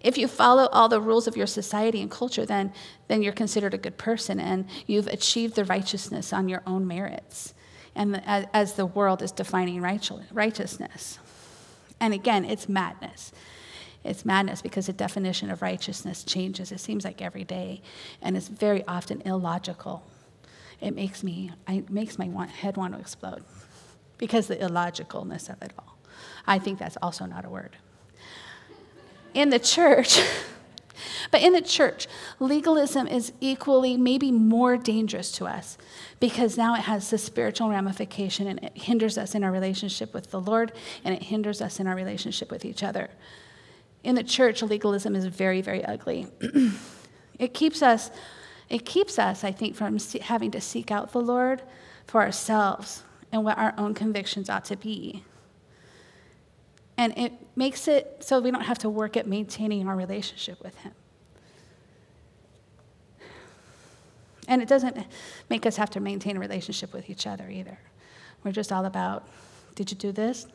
if 0.00 0.16
you 0.16 0.28
follow 0.28 0.66
all 0.68 0.88
the 0.88 1.00
rules 1.00 1.26
of 1.26 1.36
your 1.36 1.46
society 1.46 2.00
and 2.00 2.10
culture, 2.10 2.46
then, 2.46 2.72
then 3.08 3.22
you're 3.22 3.32
considered 3.32 3.74
a 3.74 3.78
good 3.78 3.98
person 3.98 4.40
and 4.40 4.66
you've 4.86 5.06
achieved 5.08 5.54
the 5.54 5.64
righteousness 5.64 6.32
on 6.32 6.48
your 6.48 6.62
own 6.66 6.86
merits. 6.86 7.54
And 7.94 8.22
as 8.26 8.74
the 8.74 8.86
world 8.86 9.20
is 9.22 9.32
defining 9.32 9.82
righteousness. 9.82 11.18
And 12.02 12.12
again, 12.12 12.44
it's 12.44 12.68
madness. 12.68 13.30
It's 14.02 14.24
madness 14.24 14.60
because 14.60 14.86
the 14.86 14.92
definition 14.92 15.50
of 15.52 15.62
righteousness 15.62 16.24
changes, 16.24 16.72
it 16.72 16.80
seems 16.80 17.04
like 17.04 17.22
every 17.22 17.44
day, 17.44 17.80
and 18.20 18.36
it's 18.36 18.48
very 18.48 18.84
often 18.88 19.22
illogical. 19.24 20.02
It 20.80 20.96
makes 20.96 21.22
me, 21.22 21.52
it 21.68 21.90
makes 21.90 22.18
my 22.18 22.26
head 22.46 22.76
want 22.76 22.94
to 22.94 23.00
explode 23.00 23.44
because 24.18 24.48
the 24.48 24.56
illogicalness 24.56 25.48
of 25.48 25.62
it 25.62 25.72
all. 25.78 25.96
I 26.44 26.58
think 26.58 26.80
that's 26.80 26.98
also 27.00 27.24
not 27.24 27.44
a 27.44 27.48
word. 27.48 27.76
In 29.32 29.50
the 29.50 29.60
church, 29.60 30.20
but 31.30 31.42
in 31.42 31.52
the 31.52 31.60
church, 31.60 32.06
legalism 32.40 33.06
is 33.06 33.32
equally, 33.40 33.96
maybe 33.96 34.30
more 34.30 34.76
dangerous 34.76 35.32
to 35.32 35.46
us 35.46 35.78
because 36.20 36.56
now 36.56 36.74
it 36.74 36.82
has 36.82 37.10
the 37.10 37.18
spiritual 37.18 37.70
ramification 37.70 38.46
and 38.46 38.62
it 38.62 38.76
hinders 38.76 39.16
us 39.18 39.34
in 39.34 39.44
our 39.44 39.52
relationship 39.52 40.12
with 40.14 40.30
the 40.30 40.40
Lord 40.40 40.72
and 41.04 41.14
it 41.14 41.24
hinders 41.24 41.60
us 41.60 41.80
in 41.80 41.86
our 41.86 41.94
relationship 41.94 42.50
with 42.50 42.64
each 42.64 42.82
other 42.82 43.08
in 44.04 44.14
the 44.14 44.24
church, 44.24 44.62
legalism 44.62 45.14
is 45.14 45.26
very, 45.26 45.60
very 45.60 45.84
ugly. 45.84 46.26
it 47.38 47.54
keeps 47.54 47.82
us, 47.82 48.10
it 48.68 48.84
keeps 48.84 49.18
us, 49.18 49.44
I 49.44 49.52
think, 49.52 49.76
from 49.76 49.98
having 50.20 50.50
to 50.52 50.60
seek 50.60 50.90
out 50.90 51.12
the 51.12 51.20
Lord 51.20 51.62
for 52.06 52.20
ourselves 52.20 53.04
and 53.30 53.44
what 53.44 53.58
our 53.58 53.74
own 53.78 53.94
convictions 53.94 54.50
ought 54.50 54.64
to 54.66 54.76
be. 54.76 55.24
And 56.96 57.16
it 57.16 57.32
makes 57.56 57.88
it 57.88 58.18
so 58.20 58.40
we 58.40 58.50
don't 58.50 58.62
have 58.62 58.78
to 58.78 58.88
work 58.88 59.16
at 59.16 59.26
maintaining 59.26 59.88
our 59.88 59.96
relationship 59.96 60.62
with 60.62 60.76
Him. 60.78 60.92
And 64.48 64.60
it 64.60 64.68
doesn't 64.68 64.96
make 65.48 65.66
us 65.66 65.76
have 65.76 65.90
to 65.90 66.00
maintain 66.00 66.36
a 66.36 66.40
relationship 66.40 66.92
with 66.92 67.08
each 67.08 67.26
other 67.26 67.48
either. 67.48 67.78
We're 68.44 68.52
just 68.52 68.72
all 68.72 68.84
about, 68.84 69.28
did 69.74 69.90
you 69.90 69.96
do 69.96 70.12
this? 70.12 70.46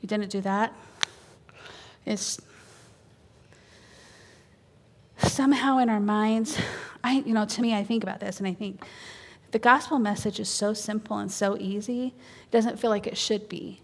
You 0.00 0.08
didn't 0.08 0.30
do 0.30 0.40
that? 0.42 0.72
It's 2.04 2.40
somehow 5.18 5.78
in 5.78 5.88
our 5.88 6.00
minds, 6.00 6.58
I, 7.02 7.22
you 7.26 7.32
know, 7.32 7.46
to 7.46 7.62
me, 7.62 7.74
I 7.74 7.82
think 7.82 8.02
about 8.02 8.20
this 8.20 8.38
and 8.38 8.46
I 8.46 8.52
think 8.52 8.84
the 9.52 9.58
gospel 9.58 9.98
message 9.98 10.38
is 10.40 10.48
so 10.48 10.74
simple 10.74 11.16
and 11.16 11.30
so 11.30 11.56
easy, 11.58 12.08
it 12.08 12.50
doesn't 12.50 12.78
feel 12.78 12.90
like 12.90 13.06
it 13.06 13.16
should 13.16 13.48
be. 13.48 13.80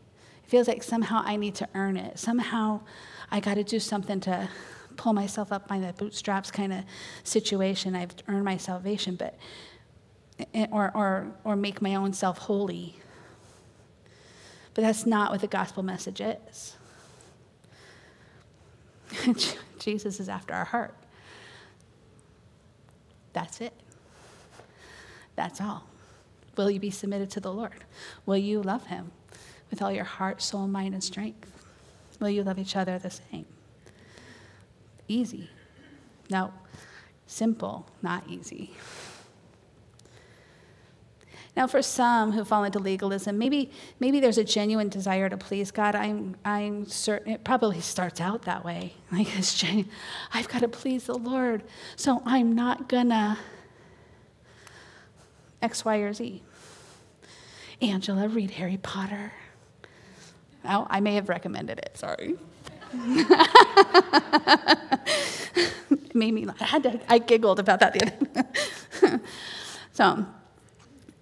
Feels 0.51 0.67
like 0.67 0.83
somehow 0.83 1.23
I 1.25 1.37
need 1.37 1.55
to 1.57 1.69
earn 1.77 1.97
it. 1.97 2.19
Somehow 2.19 2.81
I 3.31 3.39
got 3.39 3.55
to 3.55 3.63
do 3.63 3.79
something 3.79 4.19
to 4.23 4.49
pull 4.97 5.13
myself 5.13 5.53
up 5.53 5.69
by 5.69 5.79
the 5.79 5.93
bootstraps 5.93 6.51
kind 6.51 6.73
of 6.73 6.83
situation. 7.23 7.95
I've 7.95 8.17
earned 8.27 8.45
my 8.45 8.57
salvation, 8.57 9.15
but 9.15 9.39
eh, 10.53 10.67
or, 10.73 10.91
or, 10.93 11.31
or 11.45 11.55
make 11.55 11.81
my 11.81 11.95
own 11.95 12.13
self 12.13 12.39
holy. 12.39 12.97
But 14.75 14.83
that's 14.83 15.07
not 15.07 15.31
what 15.31 15.41
the 15.41 15.47
gospel 15.47 15.85
message 15.85 16.21
is. 16.21 16.77
Jesus 19.79 20.19
is 20.19 20.29
after 20.29 20.53
our 20.53 20.65
heart. 20.65 20.97
That's 23.35 23.61
it. 23.61 23.73
That's 25.37 25.61
all. 25.61 25.85
Will 26.57 26.73
you 26.73 26.81
be 26.81 26.91
submitted 26.91 27.31
to 27.31 27.41
the 27.41 27.53
Lord? 27.53 27.85
Will 28.27 28.37
you 28.37 28.61
love 28.61 28.87
Him 28.87 29.13
with 29.70 29.83
all 29.83 29.92
your 29.92 30.04
heart, 30.04 30.42
soul, 30.42 30.66
mind, 30.66 30.94
and 30.94 31.02
strength? 31.02 31.50
Will 32.20 32.30
you 32.30 32.42
love 32.42 32.59
each 32.59 32.76
other 32.76 32.98
the 32.98 33.11
same? 33.11 33.46
Easy. 35.09 35.50
No, 36.28 36.52
simple, 37.26 37.88
not 38.02 38.24
easy. 38.28 38.72
Now, 41.56 41.66
for 41.66 41.83
some 41.83 42.33
who 42.33 42.44
fall 42.44 42.62
into 42.62 42.78
legalism, 42.78 43.37
maybe, 43.37 43.72
maybe 43.98 44.20
there's 44.20 44.38
a 44.38 44.44
genuine 44.44 44.88
desire 44.88 45.28
to 45.28 45.37
please 45.37 45.70
God. 45.70 45.96
I'm, 45.96 46.37
I'm 46.44 46.87
certain 46.87 47.33
it 47.33 47.42
probably 47.42 47.80
starts 47.80 48.20
out 48.20 48.42
that 48.42 48.64
way. 48.64 48.94
Like, 49.12 49.37
it's 49.37 49.54
genuine. 49.59 49.90
I've 50.33 50.48
got 50.48 50.61
to 50.61 50.68
please 50.68 51.04
the 51.04 51.18
Lord, 51.18 51.64
so 51.96 52.22
I'm 52.24 52.54
not 52.54 52.88
gonna 52.88 53.37
X, 55.61 55.85
Y, 55.85 55.96
or 55.96 56.12
Z. 56.12 56.42
Angela, 57.83 58.28
read 58.28 58.52
Harry 58.52 58.78
Potter. 58.80 59.33
Oh, 60.64 60.87
I 60.90 61.01
may 61.01 61.14
have 61.14 61.29
recommended 61.29 61.79
it, 61.79 61.96
sorry. 61.96 62.37
made 66.14 66.35
me, 66.35 66.46
I 66.61 66.64
had 66.64 66.83
to, 66.83 67.01
I 67.09 67.18
giggled 67.18 67.61
about 67.61 67.81
that 67.81 67.92
the 67.94 68.12
other 69.07 69.20
So, 69.92 70.27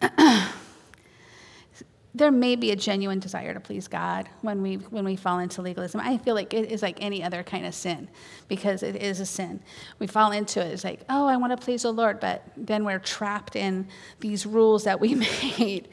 there 2.15 2.31
may 2.31 2.57
be 2.57 2.71
a 2.71 2.77
genuine 2.77 3.19
desire 3.19 3.55
to 3.55 3.61
please 3.61 3.89
God 3.89 4.29
when 4.41 4.63
we 4.63 4.77
when 4.77 5.05
we 5.05 5.17
fall 5.17 5.39
into 5.39 5.63
legalism. 5.63 6.01
I 6.01 6.19
feel 6.19 6.35
like 6.35 6.53
it 6.55 6.71
is 6.71 6.83
like 6.83 6.99
any 7.01 7.23
other 7.23 7.43
kind 7.43 7.67
of 7.67 7.75
sin 7.75 8.09
because 8.49 8.83
it 8.83 8.97
is 8.97 9.21
a 9.21 9.27
sin. 9.27 9.61
We 9.99 10.07
fall 10.07 10.33
into 10.33 10.61
it. 10.61 10.73
It's 10.73 10.85
like, 10.85 11.01
oh, 11.09 11.27
I 11.27 11.37
want 11.37 11.59
to 11.59 11.65
please 11.65 11.83
the 11.83 11.93
Lord, 11.93 12.21
but 12.21 12.45
then 12.57 12.85
we're 12.85 12.99
trapped 12.99 13.57
in 13.57 13.89
these 14.21 14.47
rules 14.47 14.85
that 14.85 15.01
we 15.01 15.15
made. 15.59 15.89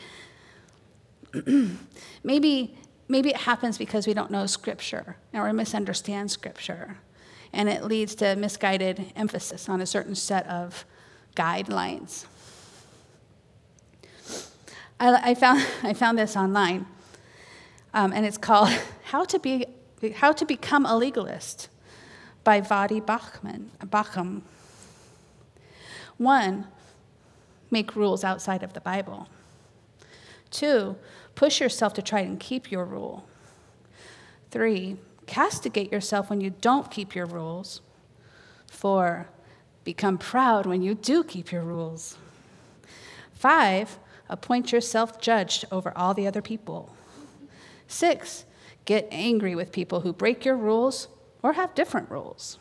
maybe 2.24 2.78
maybe 3.08 3.30
it 3.30 3.38
happens 3.38 3.78
because 3.78 4.08
we 4.08 4.14
don't 4.14 4.32
know 4.32 4.46
Scripture 4.46 5.18
or 5.34 5.52
misunderstand 5.54 6.32
Scripture 6.32 6.98
and 7.56 7.70
it 7.70 7.86
leads 7.86 8.14
to 8.16 8.36
misguided 8.36 9.14
emphasis 9.16 9.70
on 9.70 9.80
a 9.80 9.86
certain 9.86 10.14
set 10.14 10.46
of 10.48 10.86
guidelines. 11.36 12.26
I, 15.00 15.32
I 15.32 15.36
found, 15.36 15.66
I 15.84 15.94
found 15.94 16.18
this 16.18 16.36
online, 16.36 16.86
um, 17.94 18.12
and 18.12 18.26
it's 18.26 18.38
called 18.38 18.70
How 19.06 19.24
to, 19.24 19.40
Be, 19.40 19.66
How 20.16 20.34
to 20.34 20.46
Become 20.46 20.86
a 20.86 20.98
Legalist 20.98 21.70
by 22.44 22.62
Voddie 22.62 23.04
Bachman, 23.04 23.72
Baucham. 23.86 24.42
One, 26.18 26.68
make 27.72 27.96
rules 27.96 28.24
outside 28.24 28.64
of 28.64 28.74
the 28.74 28.82
Bible. 28.82 29.28
Two, 30.52 30.98
push 31.36 31.60
yourself 31.60 31.94
to 31.94 32.02
try 32.02 32.22
and 32.22 32.40
keep 32.40 32.72
your 32.72 32.86
rule. 32.86 33.28
Three, 34.52 34.98
castigate 35.28 35.92
yourself 35.92 36.30
when 36.30 36.42
you 36.42 36.54
don't 36.62 36.90
keep 36.90 37.14
your 37.16 37.26
rules. 37.26 37.82
Four, 38.68 39.28
become 39.84 40.18
proud 40.18 40.66
when 40.66 40.82
you 40.82 40.96
do 40.96 41.24
keep 41.24 41.52
your 41.52 41.62
rules. 41.62 42.18
Five, 43.34 44.00
appoint 44.30 44.72
yourself 44.72 45.20
judge 45.20 45.66
over 45.72 45.92
all 45.96 46.14
the 46.14 46.28
other 46.28 46.42
people. 46.42 46.96
Six, 47.88 48.46
get 48.86 49.08
angry 49.12 49.56
with 49.56 49.72
people 49.72 50.02
who 50.02 50.14
break 50.14 50.46
your 50.46 50.58
rules 50.58 51.08
or 51.44 51.54
have 51.54 51.76
different 51.76 52.10
rules. 52.10 52.58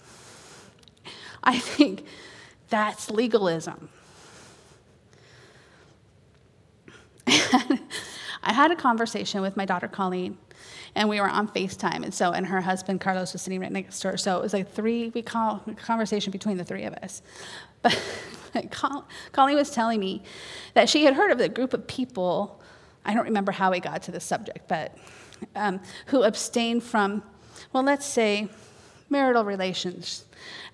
I 1.44 1.58
think 1.58 2.04
that's 2.68 3.10
legalism. 3.10 3.88
I 8.44 8.52
had 8.52 8.70
a 8.70 8.76
conversation 8.76 9.40
with 9.40 9.56
my 9.56 9.64
daughter 9.64 9.88
Colleen, 9.88 10.38
and 10.94 11.08
we 11.08 11.20
were 11.20 11.28
on 11.28 11.48
FaceTime, 11.48 12.04
and 12.04 12.12
so 12.12 12.32
and 12.32 12.46
her 12.46 12.60
husband 12.60 13.00
Carlos 13.00 13.32
was 13.32 13.42
sitting 13.42 13.60
right 13.60 13.72
next 13.72 14.00
to 14.00 14.12
her. 14.12 14.16
So 14.16 14.36
it 14.36 14.42
was 14.42 14.52
like 14.52 14.70
three 14.72 15.10
we 15.14 15.22
call 15.22 15.64
conversation 15.76 16.30
between 16.30 16.58
the 16.58 16.64
three 16.64 16.84
of 16.84 16.94
us. 16.94 17.22
But 18.54 18.70
Colleen 19.32 19.56
was 19.56 19.72
telling 19.72 19.98
me 19.98 20.22
that 20.74 20.88
she 20.88 21.04
had 21.04 21.14
heard 21.14 21.32
of 21.32 21.40
a 21.40 21.48
group 21.48 21.74
of 21.74 21.88
people. 21.88 22.62
I 23.04 23.12
don't 23.12 23.24
remember 23.24 23.50
how 23.50 23.72
we 23.72 23.80
got 23.80 24.04
to 24.04 24.12
this 24.12 24.24
subject, 24.24 24.68
but 24.68 24.96
um, 25.56 25.80
who 26.06 26.22
abstain 26.22 26.80
from, 26.80 27.24
well, 27.72 27.82
let's 27.82 28.06
say, 28.06 28.48
marital 29.10 29.44
relations 29.44 30.24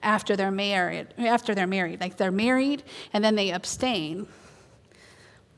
after 0.02 0.36
they're 0.36 0.50
married. 0.50 1.08
After 1.16 1.54
they're 1.54 1.66
married, 1.66 2.02
like 2.02 2.18
they're 2.18 2.30
married 2.30 2.82
and 3.14 3.24
then 3.24 3.34
they 3.34 3.50
abstain 3.50 4.26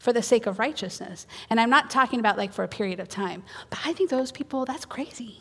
for 0.03 0.13
the 0.13 0.21
sake 0.21 0.47
of 0.47 0.59
righteousness. 0.59 1.29
And 1.49 1.61
I'm 1.61 1.71
not 1.71 1.89
talking 1.89 2.19
about 2.19 2.37
like 2.37 2.53
for 2.53 2.65
a 2.65 2.69
period 2.69 2.99
of 2.99 3.09
time, 3.09 3.45
but 3.71 3.79
I 3.85 3.93
think 3.93 4.11
those 4.11 4.33
people, 4.33 4.65
that's 4.65 4.85
crazy. 4.85 5.39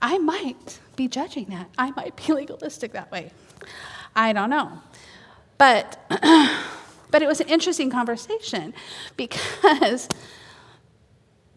I 0.00 0.16
might 0.16 0.80
be 0.96 1.06
judging 1.06 1.44
that. 1.50 1.68
I 1.76 1.90
might 1.90 2.16
be 2.16 2.32
legalistic 2.32 2.92
that 2.92 3.12
way. 3.12 3.30
I 4.16 4.32
don't 4.32 4.48
know. 4.48 4.80
But, 5.58 6.00
but 7.10 7.20
it 7.20 7.26
was 7.26 7.42
an 7.42 7.48
interesting 7.50 7.90
conversation 7.90 8.72
because, 9.18 10.08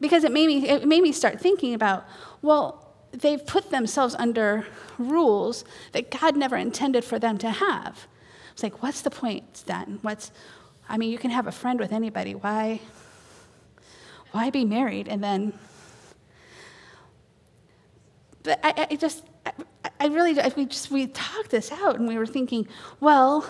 because 0.01 0.25
it, 0.25 0.33
made 0.33 0.47
me, 0.47 0.67
it 0.67 0.85
made 0.85 1.01
me 1.01 1.13
start 1.13 1.39
thinking 1.39 1.73
about, 1.73 2.05
well, 2.41 2.93
they've 3.13 3.47
put 3.47 3.71
themselves 3.71 4.15
under 4.15 4.67
rules 4.97 5.63
that 5.93 6.11
God 6.11 6.35
never 6.35 6.57
intended 6.57 7.05
for 7.05 7.19
them 7.19 7.37
to 7.37 7.51
have. 7.51 8.05
It's 8.51 8.63
like, 8.63 8.83
what's 8.83 9.01
the 9.01 9.09
point 9.09 9.63
then? 9.65 9.99
What's, 10.01 10.33
I 10.87 10.97
mean, 10.97 11.11
you 11.11 11.17
can 11.17 11.31
have 11.31 11.47
a 11.47 11.51
friend 11.51 11.79
with 11.79 11.91
anybody. 11.91 12.35
Why, 12.35 12.81
why 14.31 14.49
be 14.49 14.65
married 14.65 15.07
and 15.07 15.23
then? 15.23 15.53
But 18.43 18.59
I, 18.63 18.87
I 18.91 18.95
just, 18.95 19.25
I, 19.45 19.51
I 19.99 20.07
really, 20.07 20.39
we 20.55 20.65
just 20.65 20.91
we 20.91 21.07
talked 21.07 21.49
this 21.49 21.71
out 21.71 21.97
and 21.97 22.07
we 22.07 22.17
were 22.17 22.27
thinking, 22.27 22.67
well, 22.99 23.49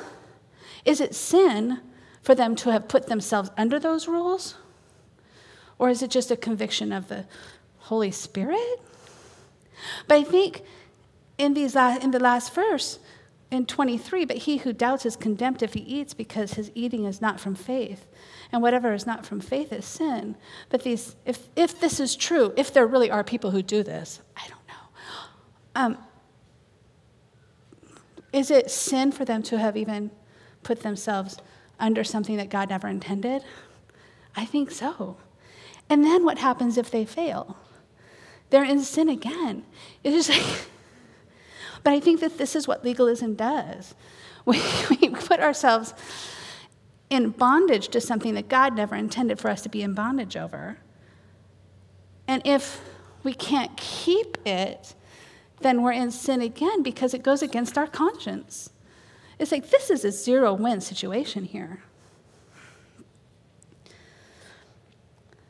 is 0.85 1.01
it 1.01 1.13
sin 1.13 1.81
for 2.21 2.35
them 2.35 2.55
to 2.55 2.71
have 2.71 2.87
put 2.87 3.07
themselves 3.07 3.49
under 3.57 3.79
those 3.79 4.07
rules, 4.07 4.55
or 5.77 5.89
is 5.89 6.01
it 6.01 6.09
just 6.09 6.31
a 6.31 6.37
conviction 6.37 6.91
of 6.91 7.07
the 7.07 7.25
Holy 7.79 8.11
Spirit? 8.11 8.81
But 10.07 10.15
I 10.15 10.23
think 10.23 10.63
in 11.37 11.53
these 11.53 11.75
last, 11.75 12.03
in 12.03 12.11
the 12.11 12.19
last 12.19 12.53
verse, 12.53 12.99
in 13.51 13.65
23, 13.65 14.25
but 14.25 14.37
he 14.37 14.57
who 14.57 14.73
doubts 14.73 15.05
is 15.05 15.15
condemned 15.15 15.61
if 15.61 15.73
he 15.73 15.81
eats 15.81 16.13
because 16.13 16.53
his 16.53 16.71
eating 16.73 17.05
is 17.05 17.21
not 17.21 17.39
from 17.39 17.55
faith. 17.55 18.07
And 18.51 18.61
whatever 18.61 18.93
is 18.93 19.05
not 19.05 19.25
from 19.25 19.39
faith 19.39 19.71
is 19.71 19.85
sin. 19.85 20.35
But 20.69 20.83
these, 20.83 21.15
if, 21.25 21.49
if 21.55 21.79
this 21.79 21.99
is 21.99 22.15
true, 22.15 22.53
if 22.57 22.73
there 22.73 22.87
really 22.87 23.11
are 23.11 23.23
people 23.23 23.51
who 23.51 23.61
do 23.61 23.83
this, 23.83 24.21
I 24.35 24.47
don't 24.47 24.67
know. 24.67 24.75
Um, 25.75 25.97
is 28.33 28.51
it 28.51 28.69
sin 28.69 29.11
for 29.11 29.23
them 29.25 29.43
to 29.43 29.57
have 29.57 29.77
even 29.77 30.11
put 30.63 30.81
themselves 30.81 31.37
under 31.79 32.03
something 32.03 32.37
that 32.37 32.49
God 32.49 32.69
never 32.69 32.87
intended? 32.87 33.43
I 34.35 34.45
think 34.45 34.71
so. 34.71 35.17
And 35.89 36.03
then 36.03 36.25
what 36.25 36.39
happens 36.39 36.77
if 36.77 36.91
they 36.91 37.05
fail? 37.05 37.57
They're 38.49 38.63
in 38.63 38.81
sin 38.81 39.09
again. 39.09 39.63
It's 40.03 40.27
just 40.27 40.29
like, 40.29 40.67
but 41.85 41.93
I 41.93 41.99
think 41.99 42.19
that 42.21 42.39
this 42.39 42.55
is 42.55 42.67
what 42.67 42.83
legalism 42.83 43.35
does. 43.35 43.95
We, 44.47 44.61
we 44.91 45.09
put 45.09 45.39
ourselves 45.39 45.95
in 47.09 47.31
bondage 47.31 47.87
to 47.87 47.99
something 47.99 48.35
that 48.35 48.47
God 48.47 48.75
never 48.75 48.95
intended 48.95 49.39
for 49.39 49.49
us 49.49 49.63
to 49.63 49.69
be 49.69 49.81
in 49.81 49.95
bondage 49.95 50.37
over. 50.37 50.77
And 52.27 52.43
if 52.45 52.79
we 53.23 53.33
can't 53.33 53.75
keep 53.75 54.37
it, 54.45 54.93
then 55.61 55.81
we're 55.81 55.93
in 55.93 56.11
sin 56.11 56.43
again 56.43 56.83
because 56.83 57.15
it 57.15 57.23
goes 57.23 57.41
against 57.41 57.75
our 57.75 57.87
conscience. 57.87 58.69
It's 59.39 59.51
like 59.51 59.71
this 59.71 59.89
is 59.89 60.05
a 60.05 60.11
zero 60.11 60.53
win 60.53 60.79
situation 60.79 61.45
here. 61.45 61.81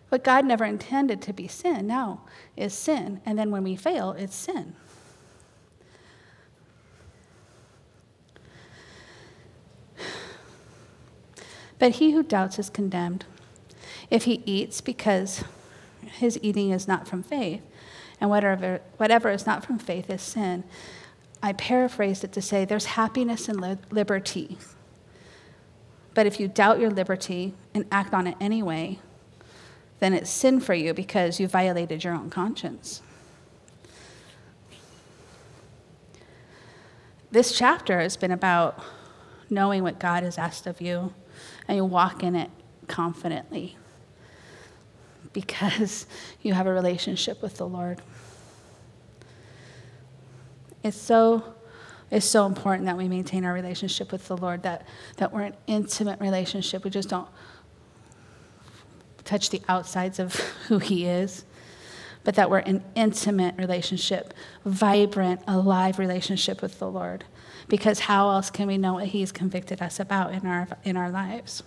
What 0.07 0.23
God 0.23 0.45
never 0.45 0.63
intended 0.63 1.21
to 1.23 1.33
be 1.33 1.49
sin 1.49 1.85
now 1.85 2.21
is 2.55 2.73
sin. 2.73 3.19
And 3.25 3.37
then 3.37 3.51
when 3.51 3.65
we 3.65 3.75
fail, 3.75 4.13
it's 4.13 4.37
sin. 4.37 4.77
But 11.79 11.93
he 11.93 12.11
who 12.11 12.23
doubts 12.23 12.57
is 12.59 12.69
condemned. 12.69 13.25
If 14.09 14.23
he 14.23 14.41
eats 14.45 14.81
because 14.81 15.43
his 16.01 16.39
eating 16.41 16.71
is 16.71 16.87
not 16.87 17.07
from 17.07 17.23
faith, 17.23 17.61
and 18.19 18.29
whatever, 18.29 18.81
whatever 18.97 19.29
is 19.29 19.45
not 19.45 19.65
from 19.65 19.77
faith 19.77 20.09
is 20.09 20.21
sin. 20.21 20.63
I 21.43 21.53
paraphrased 21.53 22.23
it 22.23 22.31
to 22.33 22.41
say 22.41 22.65
there's 22.65 22.85
happiness 22.85 23.49
in 23.49 23.59
liberty. 23.91 24.57
But 26.13 26.25
if 26.25 26.39
you 26.39 26.47
doubt 26.47 26.79
your 26.79 26.89
liberty 26.89 27.53
and 27.73 27.85
act 27.91 28.13
on 28.13 28.25
it 28.25 28.37
anyway, 28.39 28.99
then 29.99 30.13
it's 30.13 30.29
sin 30.29 30.59
for 30.59 30.73
you 30.73 30.93
because 30.93 31.39
you 31.39 31.47
violated 31.47 32.03
your 32.03 32.13
own 32.13 32.29
conscience. 32.29 33.01
This 37.31 37.57
chapter 37.57 37.99
has 37.99 38.15
been 38.15 38.31
about 38.31 38.81
knowing 39.49 39.83
what 39.83 39.99
God 39.99 40.23
has 40.23 40.37
asked 40.37 40.67
of 40.67 40.79
you 40.79 41.13
and 41.67 41.77
you 41.77 41.85
walk 41.85 42.23
in 42.23 42.35
it 42.35 42.49
confidently 42.87 43.77
because 45.33 46.05
you 46.41 46.53
have 46.53 46.67
a 46.67 46.73
relationship 46.73 47.41
with 47.41 47.57
the 47.57 47.67
Lord. 47.67 48.01
It's 50.83 50.97
so 50.97 51.55
it's 52.11 52.25
so 52.25 52.45
important 52.45 52.85
that 52.85 52.97
we 52.97 53.07
maintain 53.07 53.45
our 53.45 53.53
relationship 53.53 54.11
with 54.11 54.27
the 54.27 54.37
Lord, 54.37 54.63
that, 54.63 54.87
that 55.17 55.33
we're 55.33 55.41
an 55.41 55.55
intimate 55.67 56.19
relationship. 56.21 56.83
We 56.83 56.91
just 56.91 57.09
don't 57.09 57.27
touch 59.23 59.49
the 59.49 59.61
outsides 59.67 60.19
of 60.19 60.35
who 60.67 60.77
He 60.77 61.05
is, 61.05 61.45
but 62.23 62.35
that 62.35 62.49
we're 62.49 62.59
an 62.59 62.83
intimate 62.93 63.55
relationship, 63.57 64.33
vibrant, 64.63 65.41
alive 65.47 65.97
relationship 65.97 66.61
with 66.61 66.79
the 66.79 66.89
Lord 66.89 67.25
because 67.67 68.01
how 68.01 68.29
else 68.29 68.49
can 68.49 68.67
we 68.67 68.77
know 68.77 68.93
what 68.93 69.07
He's 69.07 69.31
convicted 69.31 69.81
us 69.81 69.99
about 69.99 70.33
in 70.33 70.45
our, 70.45 70.67
in 70.83 70.97
our 70.97 71.09
lives? 71.09 71.63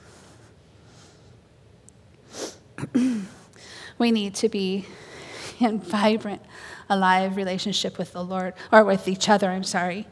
we 3.98 4.12
need 4.12 4.34
to 4.36 4.48
be 4.48 4.86
in 5.58 5.80
vibrant, 5.80 6.42
alive 6.88 7.36
relationship 7.36 7.98
with 7.98 8.12
the 8.12 8.22
Lord, 8.22 8.54
or 8.70 8.84
with 8.84 9.08
each 9.08 9.28
other, 9.28 9.50
I'm 9.50 9.64
sorry, 9.64 10.06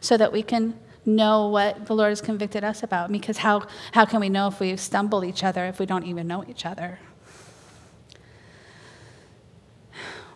so 0.00 0.16
that 0.16 0.32
we 0.32 0.42
can 0.42 0.78
know 1.06 1.48
what 1.48 1.86
the 1.86 1.94
Lord 1.94 2.10
has 2.10 2.20
convicted 2.20 2.64
us 2.64 2.82
about. 2.82 3.10
Because 3.10 3.38
how, 3.38 3.66
how 3.92 4.04
can 4.04 4.20
we 4.20 4.28
know 4.28 4.48
if 4.48 4.60
we've 4.60 4.80
stumbled 4.80 5.24
each 5.24 5.42
other 5.42 5.64
if 5.66 5.78
we 5.78 5.86
don't 5.86 6.04
even 6.04 6.26
know 6.26 6.44
each 6.48 6.66
other? 6.66 6.98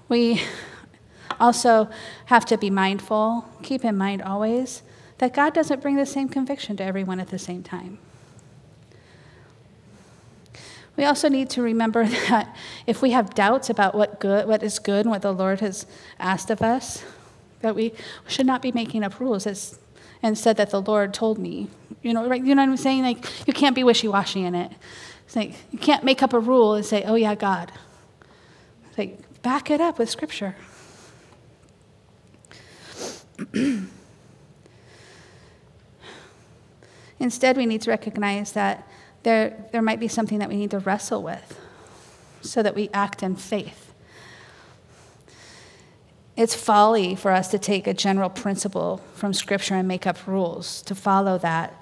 We 0.09 0.43
also 1.41 1.89
have 2.27 2.45
to 2.47 2.59
be 2.59 2.71
mindful, 2.71 3.49
keep 3.63 3.85
in 3.85 3.97
mind 3.97 4.23
always, 4.23 4.83
that 5.23 5.33
God 5.33 5.55
doesn't 5.55 5.81
bring 5.81 5.95
the 5.95 6.05
same 6.05 6.29
conviction 6.29 6.77
to 6.79 6.83
everyone 6.83 7.21
at 7.21 7.29
the 7.29 7.39
same 7.39 7.63
time. 7.63 7.99
We 10.97 11.05
also 11.05 11.29
need 11.29 11.49
to 11.51 11.63
remember 11.63 12.05
that 12.29 12.57
if 12.89 13.03
we 13.03 13.13
have 13.13 13.33
doubts 13.33 13.71
about 13.71 13.95
what, 13.95 14.19
good, 14.19 14.49
what 14.49 14.65
is 14.65 14.81
good 14.81 15.03
and 15.03 15.11
what 15.11 15.23
the 15.23 15.33
Lord 15.33 15.61
has 15.61 15.87
asked 16.19 16.51
of 16.51 16.61
us, 16.61 17.05
that 17.61 17.77
we 17.77 17.93
should 18.27 18.47
not 18.47 18.63
be 18.63 18.73
making 18.73 19.05
up 19.05 19.21
rules 19.21 19.47
as, 19.47 19.79
and 20.25 20.37
said 20.37 20.57
that 20.57 20.71
the 20.71 20.83
Lord 20.83 21.15
told 21.15 21.39
me. 21.39 21.69
You 22.03 22.15
know, 22.15 22.27
right? 22.29 22.43
You 22.45 22.57
know 22.57 22.63
what 22.63 22.71
I'm 22.71 22.77
saying? 22.77 23.05
Like, 23.05 23.47
you 23.47 23.53
can't 23.53 23.77
be 23.77 23.85
wishy 23.85 24.09
washy 24.09 24.45
in 24.45 24.57
it. 24.57 24.73
It's 25.25 25.37
like, 25.37 25.55
you 25.71 25.79
can't 25.79 26.03
make 26.03 26.25
up 26.25 26.33
a 26.33 26.41
rule 26.41 26.75
and 26.75 26.85
say, 26.85 27.05
oh, 27.05 27.15
yeah, 27.15 27.37
God. 27.37 27.71
It's 28.89 28.99
like, 28.99 29.43
back 29.43 29.71
it 29.71 29.81
up 29.81 30.01
with 30.01 30.11
Scripture. 30.11 30.57
Instead, 37.23 37.57
we 37.57 37.67
need 37.67 37.81
to 37.81 37.89
recognize 37.89 38.51
that 38.51 38.85
there, 39.23 39.65
there 39.71 39.81
might 39.81 40.01
be 40.01 40.09
something 40.09 40.41
that 40.41 40.49
we 40.49 40.57
need 40.57 40.73
to 40.73 40.81
wrestle 40.81 41.23
with 41.23 41.57
so 42.41 42.65
that 42.65 42.75
we 42.75 42.91
act 42.93 43.23
in 43.23 43.37
faith. 43.37 43.95
It's 46.37 46.57
folly 46.57 47.15
for 47.15 47.31
us 47.31 47.47
to 47.53 47.61
take 47.61 47.87
a 47.87 47.95
general 47.95 48.29
principle 48.29 49.01
from 49.15 49.33
Scripture 49.33 49.77
and 49.77 49.87
make 49.87 50.05
up 50.05 50.27
rules, 50.27 50.83
to 50.83 50.97
follow 50.97 51.39
that 51.39 51.81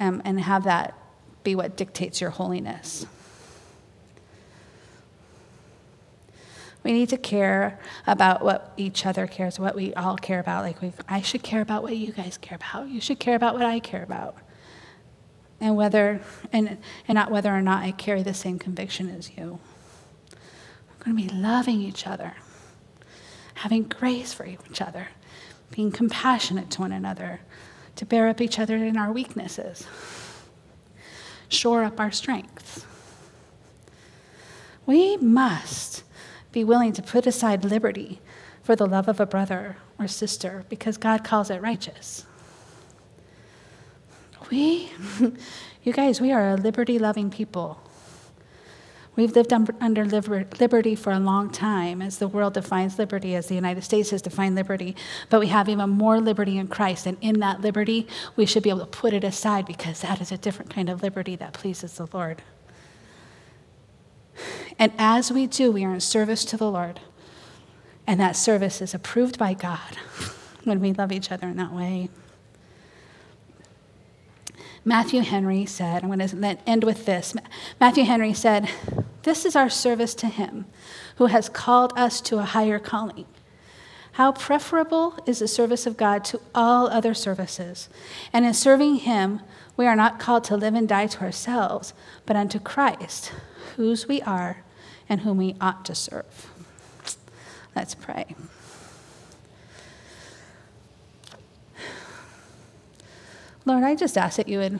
um, 0.00 0.22
and 0.24 0.40
have 0.40 0.64
that 0.64 0.94
be 1.44 1.54
what 1.54 1.76
dictates 1.76 2.22
your 2.22 2.30
holiness. 2.30 3.04
We 6.82 6.92
need 6.92 7.10
to 7.10 7.18
care 7.18 7.78
about 8.06 8.42
what 8.42 8.72
each 8.78 9.04
other 9.04 9.26
cares, 9.26 9.58
what 9.58 9.74
we 9.74 9.92
all 9.92 10.16
care 10.16 10.40
about. 10.40 10.64
Like, 10.64 10.80
we, 10.80 10.92
I 11.06 11.20
should 11.20 11.42
care 11.42 11.60
about 11.60 11.82
what 11.82 11.94
you 11.94 12.12
guys 12.12 12.38
care 12.38 12.56
about. 12.56 12.88
You 12.88 13.02
should 13.02 13.18
care 13.18 13.36
about 13.36 13.54
what 13.54 13.66
I 13.66 13.80
care 13.80 14.02
about. 14.02 14.36
And 15.60 15.76
whether, 15.76 16.20
and, 16.52 16.78
and 17.08 17.16
not 17.16 17.30
whether 17.30 17.50
or 17.50 17.62
not 17.62 17.82
I 17.82 17.92
carry 17.92 18.22
the 18.22 18.34
same 18.34 18.58
conviction 18.58 19.08
as 19.10 19.30
you. 19.36 19.58
We're 20.32 21.04
going 21.04 21.16
to 21.16 21.22
be 21.22 21.40
loving 21.40 21.80
each 21.80 22.06
other, 22.06 22.34
having 23.54 23.84
grace 23.84 24.34
for 24.34 24.44
each 24.44 24.82
other, 24.82 25.08
being 25.70 25.90
compassionate 25.90 26.70
to 26.72 26.82
one 26.82 26.92
another, 26.92 27.40
to 27.96 28.04
bear 28.04 28.28
up 28.28 28.40
each 28.40 28.58
other 28.58 28.76
in 28.76 28.96
our 28.96 29.10
weaknesses, 29.10 29.86
shore 31.48 31.84
up 31.84 31.98
our 31.98 32.12
strengths. 32.12 32.84
We 34.84 35.16
must 35.16 36.04
be 36.52 36.62
willing 36.64 36.92
to 36.92 37.02
put 37.02 37.26
aside 37.26 37.64
liberty 37.64 38.20
for 38.62 38.76
the 38.76 38.86
love 38.86 39.08
of 39.08 39.20
a 39.20 39.26
brother 39.26 39.76
or 39.98 40.06
sister 40.06 40.64
because 40.68 40.96
God 40.96 41.24
calls 41.24 41.50
it 41.50 41.60
righteous. 41.62 42.26
We, 44.50 44.90
you 45.82 45.92
guys, 45.92 46.20
we 46.20 46.32
are 46.32 46.50
a 46.50 46.56
liberty 46.56 46.98
loving 46.98 47.30
people. 47.30 47.80
We've 49.16 49.34
lived 49.34 49.52
under 49.52 50.04
liberty 50.04 50.94
for 50.94 51.10
a 51.10 51.18
long 51.18 51.50
time 51.50 52.02
as 52.02 52.18
the 52.18 52.28
world 52.28 52.52
defines 52.52 52.98
liberty, 52.98 53.34
as 53.34 53.46
the 53.46 53.54
United 53.54 53.82
States 53.82 54.10
has 54.10 54.20
defined 54.20 54.54
liberty. 54.54 54.94
But 55.30 55.40
we 55.40 55.46
have 55.46 55.70
even 55.70 55.88
more 55.88 56.20
liberty 56.20 56.58
in 56.58 56.68
Christ. 56.68 57.06
And 57.06 57.16
in 57.22 57.40
that 57.40 57.62
liberty, 57.62 58.06
we 58.36 58.44
should 58.44 58.62
be 58.62 58.68
able 58.68 58.80
to 58.80 58.86
put 58.86 59.14
it 59.14 59.24
aside 59.24 59.64
because 59.64 60.02
that 60.02 60.20
is 60.20 60.30
a 60.30 60.36
different 60.36 60.70
kind 60.70 60.90
of 60.90 61.02
liberty 61.02 61.34
that 61.36 61.54
pleases 61.54 61.94
the 61.94 62.06
Lord. 62.12 62.42
And 64.78 64.92
as 64.98 65.32
we 65.32 65.46
do, 65.46 65.72
we 65.72 65.82
are 65.86 65.94
in 65.94 66.00
service 66.00 66.44
to 66.46 66.58
the 66.58 66.70
Lord. 66.70 67.00
And 68.06 68.20
that 68.20 68.36
service 68.36 68.82
is 68.82 68.92
approved 68.92 69.38
by 69.38 69.54
God 69.54 69.96
when 70.64 70.78
we 70.78 70.92
love 70.92 71.10
each 71.10 71.32
other 71.32 71.48
in 71.48 71.56
that 71.56 71.72
way. 71.72 72.10
Matthew 74.88 75.22
Henry 75.22 75.66
said, 75.66 76.04
I'm 76.04 76.12
going 76.12 76.20
to 76.20 76.58
end 76.64 76.84
with 76.84 77.06
this. 77.06 77.34
Matthew 77.80 78.04
Henry 78.04 78.32
said, 78.32 78.70
This 79.24 79.44
is 79.44 79.56
our 79.56 79.68
service 79.68 80.14
to 80.14 80.28
Him 80.28 80.64
who 81.16 81.26
has 81.26 81.48
called 81.48 81.92
us 81.96 82.20
to 82.20 82.38
a 82.38 82.44
higher 82.44 82.78
calling. 82.78 83.26
How 84.12 84.30
preferable 84.30 85.18
is 85.26 85.40
the 85.40 85.48
service 85.48 85.88
of 85.88 85.96
God 85.96 86.24
to 86.26 86.40
all 86.54 86.86
other 86.86 87.14
services. 87.14 87.88
And 88.32 88.46
in 88.46 88.54
serving 88.54 88.98
Him, 88.98 89.40
we 89.76 89.86
are 89.88 89.96
not 89.96 90.20
called 90.20 90.44
to 90.44 90.56
live 90.56 90.74
and 90.74 90.88
die 90.88 91.08
to 91.08 91.20
ourselves, 91.20 91.92
but 92.24 92.36
unto 92.36 92.60
Christ, 92.60 93.32
whose 93.74 94.06
we 94.06 94.22
are 94.22 94.62
and 95.08 95.22
whom 95.22 95.36
we 95.36 95.56
ought 95.60 95.84
to 95.86 95.96
serve. 95.96 96.48
Let's 97.74 97.96
pray. 97.96 98.36
Lord, 103.66 103.82
I 103.82 103.96
just 103.96 104.16
ask 104.16 104.36
that 104.36 104.48
you 104.48 104.58
would, 104.58 104.78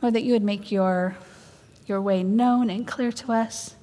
Lord, 0.00 0.14
that 0.14 0.22
you 0.22 0.32
would 0.32 0.44
make 0.44 0.70
your, 0.70 1.16
your 1.86 2.00
way 2.00 2.22
known 2.22 2.70
and 2.70 2.86
clear 2.86 3.10
to 3.10 3.32
us. 3.32 3.74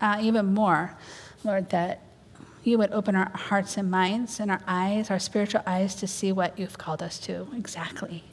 Uh, 0.00 0.18
even 0.22 0.54
more, 0.54 0.96
Lord, 1.44 1.68
that 1.70 2.00
you 2.64 2.78
would 2.78 2.90
open 2.92 3.14
our 3.16 3.30
hearts 3.34 3.76
and 3.76 3.90
minds 3.90 4.40
and 4.40 4.50
our 4.50 4.62
eyes, 4.66 5.10
our 5.10 5.18
spiritual 5.18 5.60
eyes, 5.66 5.94
to 5.96 6.06
see 6.06 6.32
what 6.32 6.58
you've 6.58 6.78
called 6.78 7.02
us 7.02 7.18
to 7.18 7.46
exactly 7.54 8.24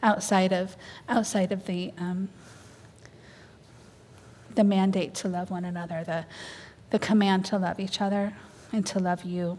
outside 0.00 0.52
of, 0.52 0.76
outside 1.08 1.50
of 1.50 1.66
the, 1.66 1.92
um, 1.98 2.28
the 4.54 4.62
mandate 4.62 5.12
to 5.14 5.28
love 5.28 5.50
one 5.50 5.64
another, 5.64 6.04
the, 6.04 6.24
the 6.90 7.00
command 7.00 7.44
to 7.46 7.58
love 7.58 7.80
each 7.80 8.00
other 8.00 8.32
and 8.72 8.86
to 8.86 9.00
love 9.00 9.24
you. 9.24 9.58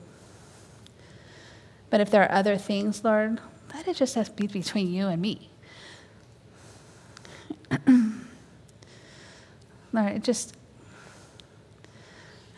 But 1.95 2.01
if 2.01 2.11
there 2.11 2.23
are 2.23 2.31
other 2.33 2.57
things, 2.57 3.05
Lord, 3.05 3.39
let 3.73 3.87
it 3.87 3.95
just 3.95 4.35
be 4.35 4.47
between 4.47 4.91
you 4.91 5.07
and 5.07 5.21
me. 5.21 5.49
Lord, 9.93 10.21
just, 10.21 10.57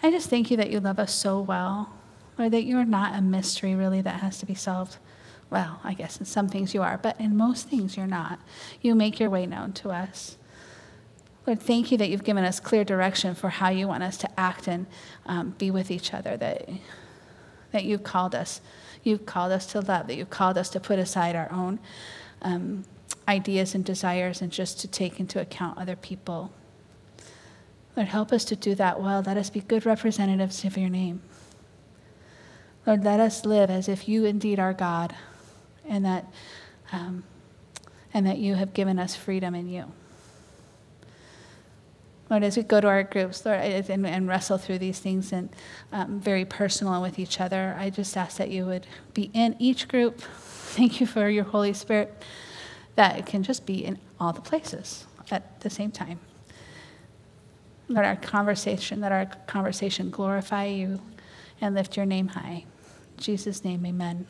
I 0.02 0.10
just 0.10 0.28
thank 0.28 0.50
you 0.50 0.58
that 0.58 0.72
you 0.72 0.80
love 0.80 0.98
us 0.98 1.14
so 1.14 1.40
well, 1.40 1.94
Lord, 2.40 2.52
that 2.52 2.64
you're 2.64 2.84
not 2.84 3.16
a 3.16 3.22
mystery 3.22 3.76
really 3.76 4.02
that 4.02 4.22
has 4.22 4.40
to 4.40 4.48
be 4.48 4.56
solved. 4.56 4.98
Well, 5.52 5.82
I 5.84 5.94
guess 5.94 6.18
in 6.18 6.26
some 6.26 6.50
things 6.50 6.74
you 6.74 6.82
are, 6.82 6.98
but 6.98 7.22
in 7.22 7.38
most 7.38 7.70
things 7.70 7.96
you're 7.96 8.08
not. 8.08 8.40
You 8.82 8.96
make 8.96 9.20
your 9.20 9.30
way 9.30 9.46
known 9.46 9.72
to 9.74 9.92
us. 9.92 10.36
Lord, 11.46 11.62
thank 11.62 11.92
you 11.92 11.98
that 12.00 12.10
you've 12.10 12.24
given 12.24 12.44
us 12.44 12.60
clear 12.60 12.84
direction 12.84 13.36
for 13.36 13.50
how 13.50 13.70
you 13.70 13.88
want 13.88 14.02
us 14.02 14.18
to 14.18 14.40
act 14.40 14.68
and 14.68 14.88
um, 15.28 15.54
be 15.60 15.70
with 15.70 15.92
each 15.92 16.12
other, 16.12 16.38
that, 16.38 16.68
that 17.72 17.84
you've 17.84 18.02
called 18.02 18.34
us. 18.34 18.62
You've 19.08 19.26
called 19.26 19.52
us 19.52 19.66
to 19.68 19.80
love, 19.80 20.08
that 20.08 20.18
you've 20.18 20.30
called 20.30 20.58
us 20.58 20.70
to 20.70 20.80
put 20.80 21.00
aside 21.00 21.36
our 21.36 21.52
own 21.52 21.80
um, 22.42 22.84
ideas 23.28 23.74
and 23.74 23.84
desires 23.84 24.42
and 24.42 24.52
just 24.52 24.80
to 24.82 24.88
take 24.88 25.20
into 25.20 25.40
account 25.40 25.78
other 25.78 25.96
people. 25.96 26.52
Lord, 27.96 28.10
help 28.10 28.32
us 28.32 28.46
to 28.46 28.56
do 28.56 28.76
that 28.76 29.02
well. 29.02 29.24
Let 29.26 29.38
us 29.38 29.50
be 29.50 29.62
good 29.62 29.86
representatives 29.86 30.64
of 30.66 30.78
your 30.78 30.90
name. 30.90 31.22
Lord, 32.86 33.04
let 33.04 33.20
us 33.20 33.46
live 33.46 33.70
as 33.70 33.90
if 33.90 34.08
you 34.08 34.26
indeed 34.26 34.60
are 34.60 34.74
God 34.74 35.16
and 35.88 36.06
that, 36.06 36.26
um, 36.92 37.24
and 38.14 38.26
that 38.28 38.38
you 38.38 38.56
have 38.56 38.74
given 38.74 39.00
us 39.00 39.16
freedom 39.16 39.56
in 39.56 39.68
you. 39.68 39.92
Lord, 42.30 42.44
as 42.44 42.58
we 42.58 42.64
go 42.64 42.82
to 42.82 42.88
our 42.88 43.04
groups, 43.04 43.46
Lord, 43.46 43.60
and, 43.60 44.06
and 44.06 44.28
wrestle 44.28 44.58
through 44.58 44.80
these 44.80 45.00
things 45.00 45.32
and 45.32 45.50
um, 45.94 46.20
very 46.20 46.44
personal 46.44 47.02
with 47.02 47.20
each 47.20 47.40
other, 47.40 47.76
I 47.80 47.90
just 47.90 48.18
ask 48.18 48.38
that 48.38 48.50
you 48.50 48.66
would 48.66 48.86
be 49.14 49.32
in 49.34 49.56
each 49.60 49.88
group. 49.88 50.20
Thank 50.20 51.00
you 51.00 51.08
for 51.08 51.30
your 51.30 51.46
Holy 51.46 51.74
Spirit 51.74 52.24
that 52.96 53.18
it 53.18 53.26
can 53.26 53.44
just 53.44 53.66
be 53.66 53.86
in 53.86 53.98
all 54.20 54.34
the 54.34 54.42
places 54.42 55.06
at 55.32 55.62
the 55.62 55.70
same 55.70 55.92
time. 55.92 56.20
Let 57.88 58.04
our 58.04 58.16
conversation, 58.18 59.00
let 59.00 59.12
our 59.12 59.28
conversation 59.46 60.10
glorify 60.10 60.66
you 60.66 61.00
and 61.62 61.74
lift 61.74 61.96
your 61.96 62.06
name 62.06 62.30
high. 62.30 62.66
In 63.18 63.24
Jesus' 63.24 63.64
name, 63.64 63.86
amen. 63.86 64.28